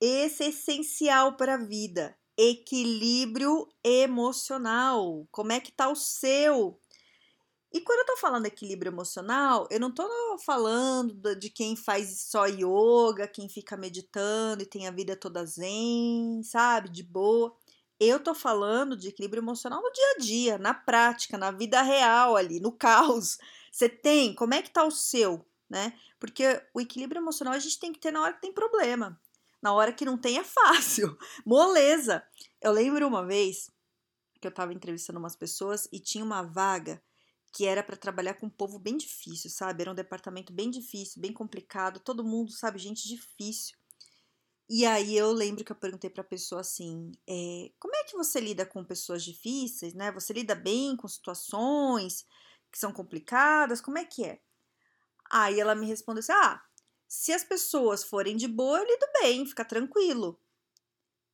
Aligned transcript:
Esse 0.00 0.44
é 0.44 0.48
essencial 0.48 1.36
para 1.36 1.54
a 1.54 1.64
vida. 1.64 2.16
Equilíbrio 2.36 3.68
emocional. 3.82 5.26
Como 5.30 5.52
é 5.52 5.60
que 5.60 5.72
tá 5.72 5.88
o 5.88 5.96
seu? 5.96 6.80
E 7.74 7.80
quando 7.80 7.98
eu 7.98 8.06
tô 8.06 8.16
falando 8.18 8.46
equilíbrio 8.46 8.90
emocional, 8.90 9.66
eu 9.68 9.80
não 9.80 9.90
tô 9.90 10.08
falando 10.44 11.34
de 11.34 11.50
quem 11.50 11.74
faz 11.74 12.20
só 12.20 12.46
yoga, 12.46 13.26
quem 13.26 13.48
fica 13.48 13.76
meditando 13.76 14.62
e 14.62 14.66
tem 14.66 14.86
a 14.86 14.92
vida 14.92 15.16
toda 15.16 15.44
zen, 15.44 16.40
sabe, 16.44 16.88
de 16.88 17.02
boa. 17.02 17.52
Eu 17.98 18.20
tô 18.20 18.32
falando 18.32 18.96
de 18.96 19.08
equilíbrio 19.08 19.40
emocional 19.40 19.82
no 19.82 19.90
dia 19.90 20.14
a 20.14 20.18
dia, 20.20 20.58
na 20.58 20.72
prática, 20.72 21.36
na 21.36 21.50
vida 21.50 21.82
real 21.82 22.36
ali, 22.36 22.60
no 22.60 22.70
caos. 22.78 23.38
Você 23.72 23.88
tem? 23.88 24.36
Como 24.36 24.54
é 24.54 24.62
que 24.62 24.70
tá 24.70 24.84
o 24.84 24.90
seu, 24.92 25.44
né? 25.68 25.98
Porque 26.20 26.62
o 26.72 26.80
equilíbrio 26.80 27.20
emocional 27.20 27.54
a 27.54 27.58
gente 27.58 27.80
tem 27.80 27.92
que 27.92 27.98
ter 27.98 28.12
na 28.12 28.22
hora 28.22 28.34
que 28.34 28.40
tem 28.40 28.52
problema. 28.52 29.20
Na 29.64 29.72
hora 29.72 29.94
que 29.94 30.04
não 30.04 30.18
tem 30.18 30.36
é 30.36 30.44
fácil. 30.44 31.16
Moleza. 31.42 32.22
Eu 32.60 32.70
lembro 32.70 33.08
uma 33.08 33.24
vez 33.24 33.70
que 34.38 34.46
eu 34.46 34.50
estava 34.50 34.74
entrevistando 34.74 35.18
umas 35.18 35.34
pessoas 35.34 35.88
e 35.90 35.98
tinha 35.98 36.22
uma 36.22 36.42
vaga 36.42 37.02
que 37.50 37.64
era 37.64 37.82
para 37.82 37.96
trabalhar 37.96 38.34
com 38.34 38.44
um 38.44 38.50
povo 38.50 38.78
bem 38.78 38.94
difícil, 38.94 39.48
sabe? 39.48 39.80
Era 39.80 39.90
um 39.90 39.94
departamento 39.94 40.52
bem 40.52 40.70
difícil, 40.70 41.22
bem 41.22 41.32
complicado, 41.32 41.98
todo 41.98 42.22
mundo, 42.22 42.52
sabe, 42.52 42.78
gente 42.78 43.08
difícil. 43.08 43.74
E 44.68 44.84
aí 44.84 45.16
eu 45.16 45.32
lembro 45.32 45.64
que 45.64 45.72
eu 45.72 45.76
perguntei 45.76 46.10
para 46.10 46.20
a 46.20 46.26
pessoa 46.26 46.60
assim, 46.60 47.12
é, 47.26 47.72
como 47.78 47.96
é 47.96 48.04
que 48.04 48.18
você 48.18 48.40
lida 48.40 48.66
com 48.66 48.84
pessoas 48.84 49.24
difíceis, 49.24 49.94
né? 49.94 50.12
Você 50.12 50.34
lida 50.34 50.54
bem 50.54 50.94
com 50.94 51.08
situações 51.08 52.26
que 52.70 52.78
são 52.78 52.92
complicadas? 52.92 53.80
Como 53.80 53.96
é 53.96 54.04
que 54.04 54.26
é? 54.26 54.42
Aí 55.30 55.58
ela 55.58 55.74
me 55.74 55.86
respondeu 55.86 56.20
assim, 56.20 56.32
ah, 56.32 56.62
se 57.14 57.32
as 57.32 57.44
pessoas 57.44 58.02
forem 58.02 58.36
de 58.36 58.48
boa, 58.48 58.78
eu 58.78 58.84
lido 58.84 59.06
bem, 59.20 59.46
fica 59.46 59.64
tranquilo. 59.64 60.36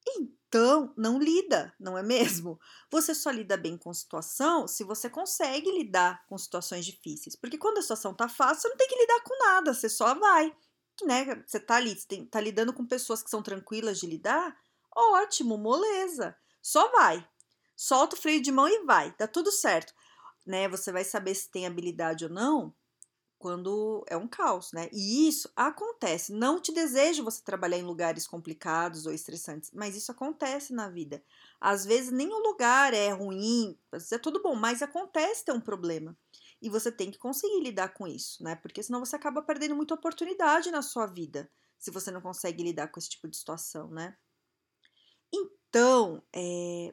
Então, 0.06 0.92
não 0.94 1.18
lida, 1.18 1.74
não 1.80 1.96
é 1.96 2.02
mesmo? 2.02 2.60
Você 2.90 3.14
só 3.14 3.30
lida 3.30 3.56
bem 3.56 3.78
com 3.78 3.92
situação 3.94 4.68
se 4.68 4.84
você 4.84 5.08
consegue 5.08 5.72
lidar 5.72 6.22
com 6.26 6.36
situações 6.36 6.84
difíceis. 6.84 7.34
Porque 7.34 7.56
quando 7.56 7.78
a 7.78 7.82
situação 7.82 8.12
tá 8.12 8.28
fácil, 8.28 8.60
você 8.60 8.68
não 8.68 8.76
tem 8.76 8.88
que 8.88 8.94
lidar 8.94 9.20
com 9.22 9.38
nada, 9.38 9.72
você 9.72 9.88
só 9.88 10.14
vai. 10.14 10.54
Né? 11.02 11.42
Você 11.46 11.58
tá 11.58 11.76
ali, 11.76 11.98
você 11.98 12.06
tem, 12.06 12.26
tá 12.26 12.40
lidando 12.42 12.74
com 12.74 12.86
pessoas 12.86 13.22
que 13.22 13.30
são 13.30 13.42
tranquilas 13.42 13.98
de 13.98 14.06
lidar, 14.06 14.54
ótimo, 14.94 15.56
moleza. 15.56 16.36
Só 16.60 16.92
vai. 16.92 17.26
Solta 17.74 18.16
o 18.16 18.18
freio 18.18 18.42
de 18.42 18.52
mão 18.52 18.68
e 18.68 18.84
vai, 18.84 19.14
dá 19.18 19.26
tudo 19.26 19.50
certo. 19.50 19.94
Né? 20.46 20.68
Você 20.68 20.92
vai 20.92 21.04
saber 21.04 21.34
se 21.34 21.50
tem 21.50 21.66
habilidade 21.66 22.26
ou 22.26 22.30
não 22.30 22.74
quando 23.40 24.04
é 24.06 24.16
um 24.18 24.28
caos, 24.28 24.70
né? 24.72 24.88
E 24.92 25.26
isso 25.26 25.50
acontece. 25.56 26.30
Não 26.32 26.60
te 26.60 26.72
desejo 26.72 27.24
você 27.24 27.42
trabalhar 27.42 27.78
em 27.78 27.82
lugares 27.82 28.26
complicados 28.26 29.06
ou 29.06 29.12
estressantes, 29.14 29.70
mas 29.74 29.96
isso 29.96 30.12
acontece 30.12 30.74
na 30.74 30.90
vida. 30.90 31.24
Às 31.58 31.86
vezes 31.86 32.12
nem 32.12 32.28
o 32.28 32.38
lugar 32.38 32.92
é 32.92 33.08
ruim, 33.10 33.78
é 34.12 34.18
tudo 34.18 34.42
bom, 34.42 34.54
mas 34.54 34.82
acontece 34.82 35.44
ter 35.44 35.52
um 35.52 35.60
problema. 35.60 36.16
E 36.60 36.68
você 36.68 36.92
tem 36.92 37.10
que 37.10 37.18
conseguir 37.18 37.62
lidar 37.62 37.88
com 37.94 38.06
isso, 38.06 38.44
né? 38.44 38.54
Porque 38.56 38.82
senão 38.82 39.00
você 39.00 39.16
acaba 39.16 39.42
perdendo 39.42 39.74
muita 39.74 39.94
oportunidade 39.94 40.70
na 40.70 40.82
sua 40.82 41.06
vida, 41.06 41.50
se 41.78 41.90
você 41.90 42.10
não 42.10 42.20
consegue 42.20 42.62
lidar 42.62 42.88
com 42.88 43.00
esse 43.00 43.08
tipo 43.08 43.26
de 43.26 43.36
situação, 43.38 43.88
né? 43.90 44.14
Então, 45.32 46.22
é, 46.34 46.92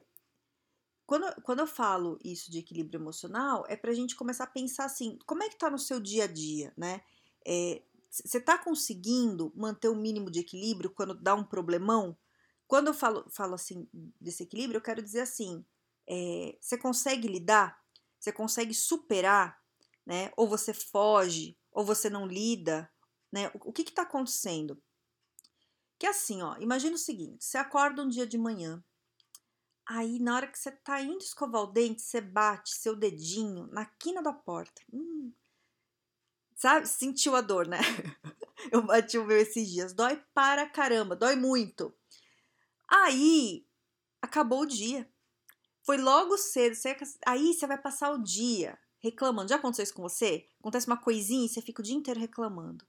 quando, 1.08 1.42
quando 1.42 1.60
eu 1.60 1.66
falo 1.66 2.18
isso 2.22 2.50
de 2.50 2.58
equilíbrio 2.58 2.98
emocional, 3.00 3.64
é 3.66 3.74
para 3.74 3.90
a 3.90 3.94
gente 3.94 4.14
começar 4.14 4.44
a 4.44 4.46
pensar 4.46 4.84
assim: 4.84 5.18
como 5.24 5.42
é 5.42 5.48
que 5.48 5.54
está 5.54 5.70
no 5.70 5.78
seu 5.78 5.98
dia 5.98 6.24
a 6.24 6.26
dia, 6.26 6.70
né? 6.76 7.00
É, 7.46 7.82
você 8.10 8.36
está 8.36 8.58
conseguindo 8.58 9.50
manter 9.56 9.88
o 9.88 9.96
mínimo 9.96 10.30
de 10.30 10.40
equilíbrio 10.40 10.90
quando 10.90 11.14
dá 11.14 11.34
um 11.34 11.42
problemão? 11.42 12.14
Quando 12.66 12.88
eu 12.88 12.94
falo, 12.94 13.24
falo 13.30 13.54
assim 13.54 13.88
desse 14.20 14.42
equilíbrio, 14.42 14.76
eu 14.76 14.82
quero 14.82 15.02
dizer 15.02 15.20
assim: 15.20 15.64
é, 16.06 16.58
você 16.60 16.76
consegue 16.76 17.26
lidar? 17.26 17.82
Você 18.20 18.30
consegue 18.30 18.74
superar? 18.74 19.58
Né? 20.04 20.30
Ou 20.36 20.46
você 20.46 20.74
foge? 20.74 21.58
Ou 21.72 21.86
você 21.86 22.10
não 22.10 22.26
lida? 22.26 22.86
Né? 23.32 23.48
O, 23.54 23.70
o 23.70 23.72
que 23.72 23.80
está 23.80 24.02
acontecendo? 24.02 24.78
Que 25.98 26.04
é 26.04 26.10
assim, 26.10 26.42
ó, 26.42 26.54
imagina 26.58 26.96
o 26.96 26.98
seguinte: 26.98 27.46
você 27.46 27.56
acorda 27.56 28.02
um 28.02 28.08
dia 28.08 28.26
de 28.26 28.36
manhã, 28.36 28.84
Aí, 29.90 30.18
na 30.18 30.36
hora 30.36 30.46
que 30.46 30.58
você 30.58 30.70
tá 30.70 31.00
indo 31.00 31.16
escovar 31.16 31.62
o 31.62 31.66
dente, 31.66 32.02
você 32.02 32.20
bate 32.20 32.74
seu 32.74 32.94
dedinho 32.94 33.68
na 33.68 33.86
quina 33.86 34.22
da 34.22 34.34
porta. 34.34 34.82
Hum. 34.92 35.32
Sabe? 36.54 36.86
Sentiu 36.86 37.34
a 37.34 37.40
dor, 37.40 37.66
né? 37.66 37.78
Eu 38.70 38.82
bati 38.82 39.16
o 39.16 39.24
meu 39.24 39.38
esses 39.38 39.66
dias. 39.66 39.94
Dói 39.94 40.22
para 40.34 40.68
caramba, 40.68 41.16
dói 41.16 41.36
muito. 41.36 41.94
Aí, 42.86 43.66
acabou 44.20 44.62
o 44.62 44.66
dia. 44.66 45.10
Foi 45.82 45.96
logo 45.96 46.36
cedo. 46.36 46.74
Você, 46.74 46.94
aí 47.24 47.54
você 47.54 47.66
vai 47.66 47.78
passar 47.78 48.10
o 48.10 48.22
dia 48.22 48.78
reclamando. 48.98 49.48
Já 49.48 49.56
aconteceu 49.56 49.84
isso 49.84 49.94
com 49.94 50.02
você? 50.02 50.46
Acontece 50.60 50.86
uma 50.86 50.98
coisinha 50.98 51.46
e 51.46 51.48
você 51.48 51.62
fica 51.62 51.80
o 51.80 51.84
dia 51.84 51.96
inteiro 51.96 52.20
reclamando. 52.20 52.84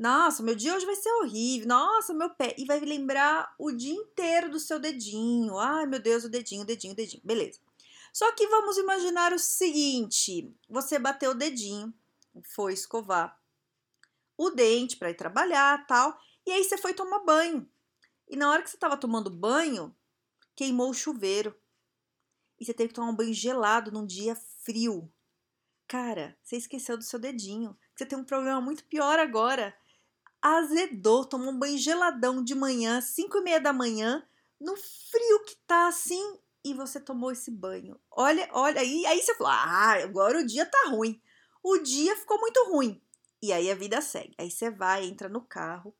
Nossa, 0.00 0.42
meu 0.42 0.54
dia 0.54 0.74
hoje 0.74 0.86
vai 0.86 0.96
ser 0.96 1.12
horrível. 1.16 1.68
Nossa, 1.68 2.14
meu 2.14 2.30
pé. 2.30 2.54
E 2.56 2.64
vai 2.64 2.80
lembrar 2.80 3.54
o 3.58 3.70
dia 3.70 3.92
inteiro 3.92 4.48
do 4.48 4.58
seu 4.58 4.78
dedinho. 4.78 5.58
Ai, 5.58 5.84
meu 5.84 6.00
Deus, 6.00 6.24
o 6.24 6.30
dedinho, 6.30 6.62
o 6.62 6.64
dedinho, 6.64 6.94
o 6.94 6.96
dedinho. 6.96 7.22
Beleza. 7.22 7.60
Só 8.10 8.32
que 8.32 8.46
vamos 8.46 8.78
imaginar 8.78 9.34
o 9.34 9.38
seguinte: 9.38 10.56
você 10.70 10.98
bateu 10.98 11.32
o 11.32 11.34
dedinho, 11.34 11.92
foi 12.46 12.72
escovar 12.72 13.38
o 14.38 14.48
dente 14.48 14.96
para 14.96 15.10
ir 15.10 15.16
trabalhar, 15.16 15.86
tal, 15.86 16.18
e 16.46 16.50
aí 16.50 16.64
você 16.64 16.78
foi 16.78 16.94
tomar 16.94 17.18
banho. 17.18 17.70
E 18.26 18.36
na 18.36 18.50
hora 18.50 18.62
que 18.62 18.70
você 18.70 18.78
estava 18.78 18.96
tomando 18.96 19.28
banho, 19.28 19.94
queimou 20.56 20.88
o 20.88 20.94
chuveiro. 20.94 21.54
E 22.58 22.64
você 22.64 22.72
teve 22.72 22.88
que 22.88 22.94
tomar 22.94 23.10
um 23.10 23.16
banho 23.16 23.34
gelado 23.34 23.92
num 23.92 24.06
dia 24.06 24.34
frio. 24.34 25.12
Cara, 25.86 26.38
você 26.42 26.56
esqueceu 26.56 26.96
do 26.96 27.04
seu 27.04 27.18
dedinho. 27.18 27.76
Você 27.94 28.06
tem 28.06 28.18
um 28.18 28.24
problema 28.24 28.62
muito 28.62 28.82
pior 28.84 29.18
agora 29.18 29.76
azedou, 30.42 31.24
tomou 31.24 31.52
um 31.52 31.58
banho 31.58 31.78
geladão 31.78 32.42
de 32.42 32.54
manhã, 32.54 33.00
5 33.00 33.38
e 33.38 33.40
meia 33.42 33.60
da 33.60 33.72
manhã, 33.72 34.26
no 34.60 34.76
frio 34.76 35.44
que 35.44 35.56
tá 35.66 35.88
assim, 35.88 36.38
e 36.64 36.74
você 36.74 37.00
tomou 37.00 37.32
esse 37.32 37.50
banho. 37.50 37.98
Olha, 38.10 38.48
olha, 38.52 38.80
aí, 38.80 39.06
aí 39.06 39.20
você 39.20 39.34
falou, 39.34 39.52
ah, 39.52 40.02
agora 40.02 40.38
o 40.38 40.46
dia 40.46 40.66
tá 40.66 40.88
ruim. 40.88 41.20
O 41.62 41.78
dia 41.78 42.16
ficou 42.16 42.38
muito 42.40 42.70
ruim. 42.70 43.00
E 43.42 43.52
aí 43.52 43.70
a 43.70 43.74
vida 43.74 44.00
segue. 44.00 44.34
Aí 44.38 44.50
você 44.50 44.70
vai, 44.70 45.06
entra 45.06 45.28
no 45.28 45.40
carro, 45.40 45.94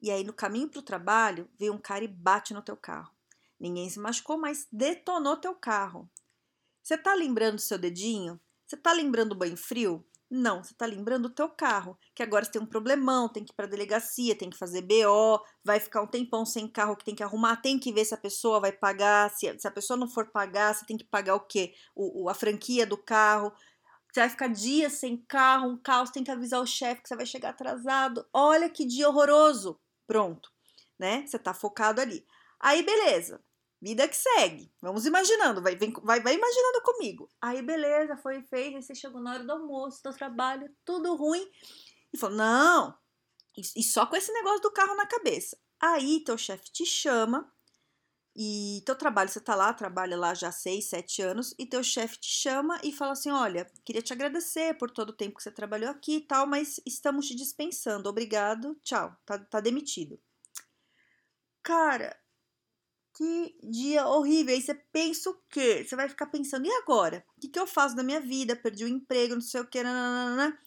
e 0.00 0.10
aí 0.10 0.24
no 0.24 0.32
caminho 0.32 0.68
pro 0.68 0.82
trabalho, 0.82 1.48
vem 1.58 1.70
um 1.70 1.78
cara 1.78 2.04
e 2.04 2.08
bate 2.08 2.54
no 2.54 2.62
teu 2.62 2.76
carro. 2.76 3.14
Ninguém 3.58 3.88
se 3.88 3.98
machucou, 3.98 4.38
mas 4.38 4.66
detonou 4.70 5.36
teu 5.36 5.54
carro. 5.54 6.08
Você 6.82 6.96
tá 6.96 7.14
lembrando 7.14 7.56
do 7.56 7.60
seu 7.60 7.78
dedinho? 7.78 8.40
Você 8.66 8.76
tá 8.76 8.92
lembrando 8.92 9.30
do 9.30 9.34
banho 9.34 9.56
frio? 9.56 10.06
Não, 10.28 10.62
você 10.62 10.72
está 10.72 10.86
lembrando 10.86 11.26
o 11.26 11.30
teu 11.30 11.48
carro, 11.48 11.96
que 12.12 12.20
agora 12.22 12.44
você 12.44 12.50
tem 12.50 12.60
um 12.60 12.66
problemão, 12.66 13.28
tem 13.28 13.44
que 13.44 13.52
ir 13.52 13.54
para 13.54 13.66
delegacia, 13.66 14.34
tem 14.36 14.50
que 14.50 14.58
fazer 14.58 14.82
BO, 14.82 15.40
vai 15.64 15.78
ficar 15.78 16.02
um 16.02 16.06
tempão 16.06 16.44
sem 16.44 16.66
carro 16.66 16.96
que 16.96 17.04
tem 17.04 17.14
que 17.14 17.22
arrumar, 17.22 17.56
tem 17.56 17.78
que 17.78 17.92
ver 17.92 18.04
se 18.04 18.12
a 18.12 18.16
pessoa 18.18 18.58
vai 18.58 18.72
pagar, 18.72 19.30
se, 19.30 19.56
se 19.56 19.68
a 19.68 19.70
pessoa 19.70 19.96
não 19.96 20.08
for 20.08 20.26
pagar, 20.32 20.74
você 20.74 20.84
tem 20.84 20.96
que 20.96 21.04
pagar 21.04 21.36
o 21.36 21.40
quê? 21.40 21.74
O, 21.94 22.24
o, 22.24 22.28
a 22.28 22.34
franquia 22.34 22.84
do 22.84 22.98
carro, 22.98 23.52
você 24.12 24.20
vai 24.20 24.30
ficar 24.30 24.48
dias 24.48 24.94
sem 24.94 25.16
carro, 25.28 25.68
um 25.68 25.76
caos, 25.78 26.10
tem 26.10 26.24
que 26.24 26.30
avisar 26.30 26.60
o 26.60 26.66
chefe 26.66 27.02
que 27.02 27.08
você 27.08 27.16
vai 27.16 27.26
chegar 27.26 27.50
atrasado. 27.50 28.26
Olha 28.32 28.70
que 28.70 28.84
dia 28.86 29.08
horroroso. 29.08 29.78
Pronto, 30.06 30.50
né? 30.98 31.24
Você 31.26 31.36
está 31.36 31.54
focado 31.54 32.00
ali. 32.00 32.26
Aí, 32.58 32.82
beleza. 32.82 33.40
Vida 33.80 34.08
que 34.08 34.16
segue. 34.16 34.72
Vamos 34.80 35.04
imaginando, 35.04 35.62
vai, 35.62 35.76
vem, 35.76 35.92
vai, 36.02 36.20
vai 36.20 36.34
imaginando 36.34 36.82
comigo. 36.82 37.28
Aí, 37.40 37.60
beleza, 37.60 38.16
foi 38.16 38.42
feito, 38.42 38.80
você 38.80 38.94
chegou 38.94 39.20
na 39.20 39.34
hora 39.34 39.44
do 39.44 39.52
almoço, 39.52 40.02
do 40.02 40.12
trabalho, 40.12 40.74
tudo 40.84 41.14
ruim. 41.14 41.46
E 42.12 42.16
falou: 42.16 42.36
não, 42.36 42.98
e, 43.56 43.80
e 43.80 43.82
só 43.82 44.06
com 44.06 44.16
esse 44.16 44.32
negócio 44.32 44.60
do 44.60 44.72
carro 44.72 44.94
na 44.96 45.06
cabeça. 45.06 45.58
Aí 45.80 46.24
teu 46.24 46.38
chefe 46.38 46.70
te 46.72 46.86
chama 46.86 47.52
e 48.34 48.82
teu 48.84 48.94
trabalho, 48.94 49.30
você 49.30 49.40
tá 49.40 49.54
lá, 49.54 49.72
trabalha 49.72 50.14
lá 50.14 50.34
já 50.34 50.52
seis, 50.52 50.90
sete 50.90 51.22
anos, 51.22 51.54
e 51.58 51.64
teu 51.64 51.82
chefe 51.82 52.18
te 52.18 52.30
chama 52.30 52.78
e 52.84 52.92
fala 52.92 53.12
assim: 53.12 53.30
olha, 53.30 53.66
queria 53.84 54.02
te 54.02 54.12
agradecer 54.12 54.76
por 54.76 54.90
todo 54.90 55.10
o 55.10 55.16
tempo 55.16 55.36
que 55.36 55.42
você 55.42 55.50
trabalhou 55.50 55.90
aqui 55.90 56.16
e 56.16 56.20
tal, 56.20 56.46
mas 56.46 56.78
estamos 56.84 57.26
te 57.26 57.34
dispensando. 57.34 58.08
Obrigado, 58.08 58.78
tchau, 58.82 59.16
tá, 59.24 59.38
tá 59.38 59.60
demitido. 59.60 60.20
Cara, 61.62 62.14
que 63.16 63.56
dia 63.62 64.06
horrível. 64.06 64.54
Aí 64.54 64.60
você 64.60 64.74
pensa 64.74 65.30
o 65.30 65.38
quê? 65.48 65.84
Você 65.84 65.96
vai 65.96 66.08
ficar 66.08 66.26
pensando, 66.26 66.66
e 66.66 66.70
agora? 66.72 67.24
O 67.36 67.40
que, 67.40 67.48
que 67.48 67.58
eu 67.58 67.66
faço 67.66 67.96
da 67.96 68.02
minha 68.02 68.20
vida? 68.20 68.54
Perdi 68.54 68.84
o 68.84 68.88
emprego, 68.88 69.34
não 69.34 69.40
sei 69.40 69.60
o 69.62 69.66
que, 69.66 69.82
nananana. 69.82 70.58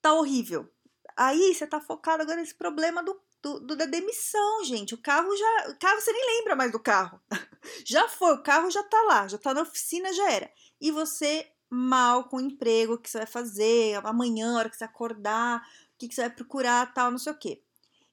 tá 0.00 0.14
horrível. 0.14 0.70
Aí 1.16 1.52
você 1.54 1.66
tá 1.66 1.80
focado 1.80 2.22
agora 2.22 2.40
nesse 2.40 2.54
problema 2.54 3.02
do, 3.02 3.20
do, 3.42 3.60
do, 3.60 3.76
da 3.76 3.86
demissão, 3.86 4.64
gente. 4.64 4.94
O 4.94 4.98
carro 4.98 5.36
já. 5.36 5.70
O 5.70 5.78
carro 5.78 6.00
você 6.00 6.12
nem 6.12 6.38
lembra 6.38 6.56
mais 6.56 6.70
do 6.70 6.78
carro. 6.78 7.20
já 7.84 8.08
foi, 8.08 8.34
o 8.34 8.42
carro 8.42 8.70
já 8.70 8.82
tá 8.84 9.02
lá, 9.02 9.26
já 9.26 9.38
tá 9.38 9.52
na 9.52 9.62
oficina, 9.62 10.12
já 10.12 10.30
era. 10.30 10.50
E 10.80 10.92
você 10.92 11.50
mal 11.68 12.24
com 12.28 12.36
o 12.36 12.40
emprego, 12.40 12.94
o 12.94 12.98
que 12.98 13.10
você 13.10 13.18
vai 13.18 13.26
fazer, 13.26 13.96
amanhã, 14.04 14.54
a 14.54 14.58
hora 14.58 14.70
que 14.70 14.76
você 14.76 14.84
acordar, 14.84 15.60
o 15.94 15.98
que, 15.98 16.08
que 16.08 16.14
você 16.14 16.22
vai 16.22 16.30
procurar, 16.30 16.92
tal, 16.94 17.10
não 17.10 17.18
sei 17.18 17.32
o 17.32 17.38
quê. 17.38 17.62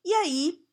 E 0.03 0.13
aí, 0.13 0.65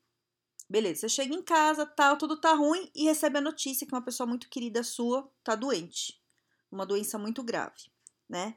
beleza, 0.68 1.00
você 1.00 1.08
chega 1.08 1.34
em 1.34 1.42
casa, 1.42 1.86
tal, 1.86 2.16
tudo 2.16 2.40
tá 2.40 2.52
ruim 2.52 2.90
e 2.94 3.04
recebe 3.04 3.38
a 3.38 3.40
notícia 3.40 3.86
que 3.86 3.94
uma 3.94 4.04
pessoa 4.04 4.26
muito 4.26 4.48
querida 4.48 4.82
sua 4.82 5.30
tá 5.42 5.54
doente. 5.54 6.20
Uma 6.70 6.84
doença 6.84 7.18
muito 7.18 7.42
grave, 7.42 7.90
né? 8.28 8.56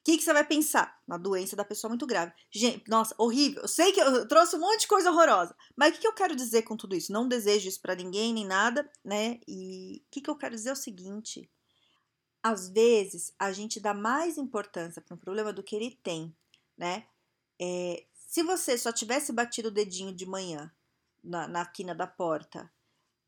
O 0.00 0.04
que, 0.04 0.18
que 0.18 0.24
você 0.24 0.32
vai 0.32 0.44
pensar? 0.44 1.00
Na 1.06 1.16
doença 1.16 1.54
da 1.54 1.64
pessoa 1.64 1.88
muito 1.88 2.04
grave. 2.08 2.32
Gente, 2.50 2.82
nossa, 2.90 3.14
horrível. 3.16 3.62
Eu 3.62 3.68
sei 3.68 3.92
que 3.92 4.00
eu 4.00 4.26
trouxe 4.26 4.56
um 4.56 4.58
monte 4.58 4.80
de 4.80 4.88
coisa 4.88 5.12
horrorosa. 5.12 5.54
Mas 5.76 5.90
o 5.90 5.92
que, 5.92 6.00
que 6.00 6.08
eu 6.08 6.12
quero 6.12 6.34
dizer 6.34 6.62
com 6.62 6.76
tudo 6.76 6.96
isso? 6.96 7.12
Não 7.12 7.28
desejo 7.28 7.68
isso 7.68 7.80
para 7.80 7.94
ninguém, 7.94 8.34
nem 8.34 8.44
nada, 8.44 8.90
né? 9.04 9.38
E 9.46 10.02
o 10.04 10.10
que, 10.10 10.20
que 10.20 10.28
eu 10.28 10.36
quero 10.36 10.56
dizer 10.56 10.70
é 10.70 10.72
o 10.72 10.76
seguinte: 10.76 11.48
às 12.42 12.68
vezes 12.68 13.32
a 13.38 13.52
gente 13.52 13.78
dá 13.78 13.94
mais 13.94 14.36
importância 14.36 15.00
para 15.00 15.14
um 15.14 15.18
problema 15.18 15.52
do 15.52 15.62
que 15.62 15.76
ele 15.76 15.96
tem, 16.02 16.34
né? 16.76 17.06
É, 17.60 18.04
se 18.26 18.42
você 18.42 18.76
só 18.76 18.90
tivesse 18.90 19.32
batido 19.32 19.68
o 19.68 19.72
dedinho 19.72 20.12
de 20.12 20.26
manhã 20.26 20.72
na, 21.22 21.46
na 21.48 21.64
quina 21.66 21.94
da 21.94 22.06
porta, 22.06 22.70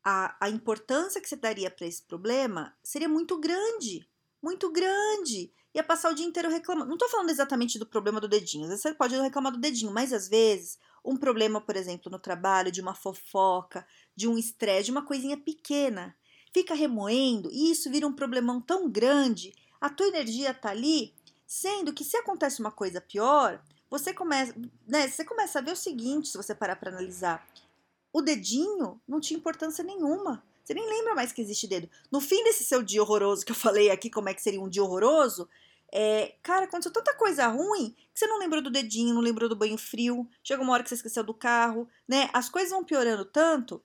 a, 0.03 0.35
a 0.39 0.49
importância 0.49 1.19
que 1.19 1.27
você 1.27 1.35
daria 1.35 1.71
para 1.71 1.87
esse 1.87 2.03
problema 2.03 2.75
seria 2.83 3.09
muito 3.09 3.39
grande, 3.39 4.07
muito 4.41 4.71
grande. 4.71 5.51
Ia 5.73 5.83
passar 5.83 6.11
o 6.11 6.15
dia 6.15 6.25
inteiro 6.25 6.49
reclamando. 6.49 6.87
Não 6.87 6.95
estou 6.95 7.09
falando 7.09 7.29
exatamente 7.29 7.79
do 7.79 7.85
problema 7.85 8.21
do 8.21 8.27
dedinho, 8.27 8.63
às 8.63 8.69
vezes 8.69 8.83
você 8.83 8.93
pode 8.93 9.15
reclamar 9.15 9.51
do 9.51 9.59
dedinho, 9.59 9.91
mas 9.91 10.13
às 10.13 10.27
vezes 10.27 10.77
um 11.03 11.17
problema, 11.17 11.61
por 11.61 11.75
exemplo, 11.75 12.11
no 12.11 12.19
trabalho, 12.19 12.71
de 12.71 12.81
uma 12.81 12.95
fofoca, 12.95 13.85
de 14.15 14.27
um 14.27 14.37
estresse, 14.37 14.85
de 14.85 14.91
uma 14.91 15.05
coisinha 15.05 15.37
pequena 15.37 16.15
fica 16.55 16.73
remoendo 16.73 17.49
e 17.51 17.69
isso 17.69 17.91
vira 17.91 18.07
um 18.07 18.13
problemão 18.13 18.61
tão 18.61 18.89
grande, 18.89 19.53
a 19.81 19.89
tua 19.89 20.07
energia 20.07 20.53
tá 20.53 20.69
ali, 20.69 21.13
sendo 21.45 21.91
que 21.91 22.05
se 22.05 22.15
acontece 22.15 22.61
uma 22.61 22.71
coisa 22.71 23.01
pior, 23.01 23.61
você 23.89 24.13
começa, 24.13 24.55
né, 24.87 25.05
você 25.05 25.25
começa 25.25 25.59
a 25.59 25.61
ver 25.61 25.73
o 25.73 25.75
seguinte, 25.75 26.29
se 26.29 26.37
você 26.37 26.55
parar 26.55 26.77
para 26.77 26.91
analisar, 26.91 27.45
o 28.15 28.21
dedinho 28.21 29.01
não 29.05 29.19
tinha 29.19 29.37
importância 29.37 29.83
nenhuma. 29.83 30.41
Você 30.63 30.73
nem 30.73 30.87
lembra 30.87 31.13
mais 31.13 31.33
que 31.33 31.41
existe 31.41 31.67
dedo. 31.67 31.89
No 32.09 32.21
fim 32.21 32.45
desse 32.45 32.63
seu 32.63 32.81
dia 32.81 33.01
horroroso 33.01 33.45
que 33.45 33.51
eu 33.51 33.55
falei 33.55 33.91
aqui, 33.91 34.09
como 34.09 34.29
é 34.29 34.33
que 34.33 34.41
seria 34.41 34.61
um 34.61 34.69
dia 34.69 34.81
horroroso, 34.81 35.49
é, 35.91 36.33
cara, 36.41 36.63
aconteceu 36.63 36.93
tanta 36.93 37.13
coisa 37.15 37.45
ruim 37.47 37.93
que 38.13 38.19
você 38.19 38.25
não 38.25 38.39
lembrou 38.39 38.61
do 38.61 38.71
dedinho, 38.71 39.13
não 39.13 39.21
lembrou 39.21 39.49
do 39.49 39.55
banho 39.55 39.77
frio, 39.77 40.25
chega 40.41 40.63
uma 40.63 40.71
hora 40.71 40.81
que 40.81 40.87
você 40.87 40.95
esqueceu 40.95 41.25
do 41.25 41.33
carro, 41.33 41.89
né? 42.07 42.29
As 42.31 42.47
coisas 42.47 42.71
vão 42.71 42.85
piorando 42.85 43.25
tanto 43.25 43.83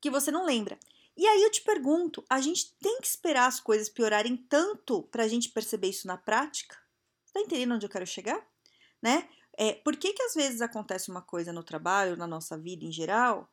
que 0.00 0.08
você 0.08 0.30
não 0.30 0.46
lembra. 0.46 0.78
E 1.16 1.26
aí 1.26 1.42
eu 1.42 1.50
te 1.50 1.62
pergunto, 1.62 2.24
a 2.30 2.40
gente 2.40 2.72
tem 2.80 3.00
que 3.00 3.08
esperar 3.08 3.48
as 3.48 3.58
coisas 3.58 3.88
piorarem 3.88 4.36
tanto 4.36 5.02
para 5.10 5.24
a 5.24 5.28
gente 5.28 5.48
perceber 5.48 5.88
isso 5.88 6.06
na 6.06 6.16
prática? 6.16 6.78
Tá 7.32 7.40
entendendo 7.40 7.74
onde 7.74 7.86
eu 7.86 7.90
quero 7.90 8.06
chegar? 8.06 8.40
Né? 9.02 9.28
É, 9.58 9.74
por 9.74 9.96
que, 9.96 10.12
que 10.12 10.22
às 10.22 10.34
vezes 10.34 10.60
acontece 10.60 11.10
uma 11.10 11.22
coisa 11.22 11.52
no 11.52 11.62
trabalho, 11.62 12.16
na 12.16 12.26
nossa 12.26 12.56
vida 12.58 12.84
em 12.84 12.92
geral, 12.92 13.48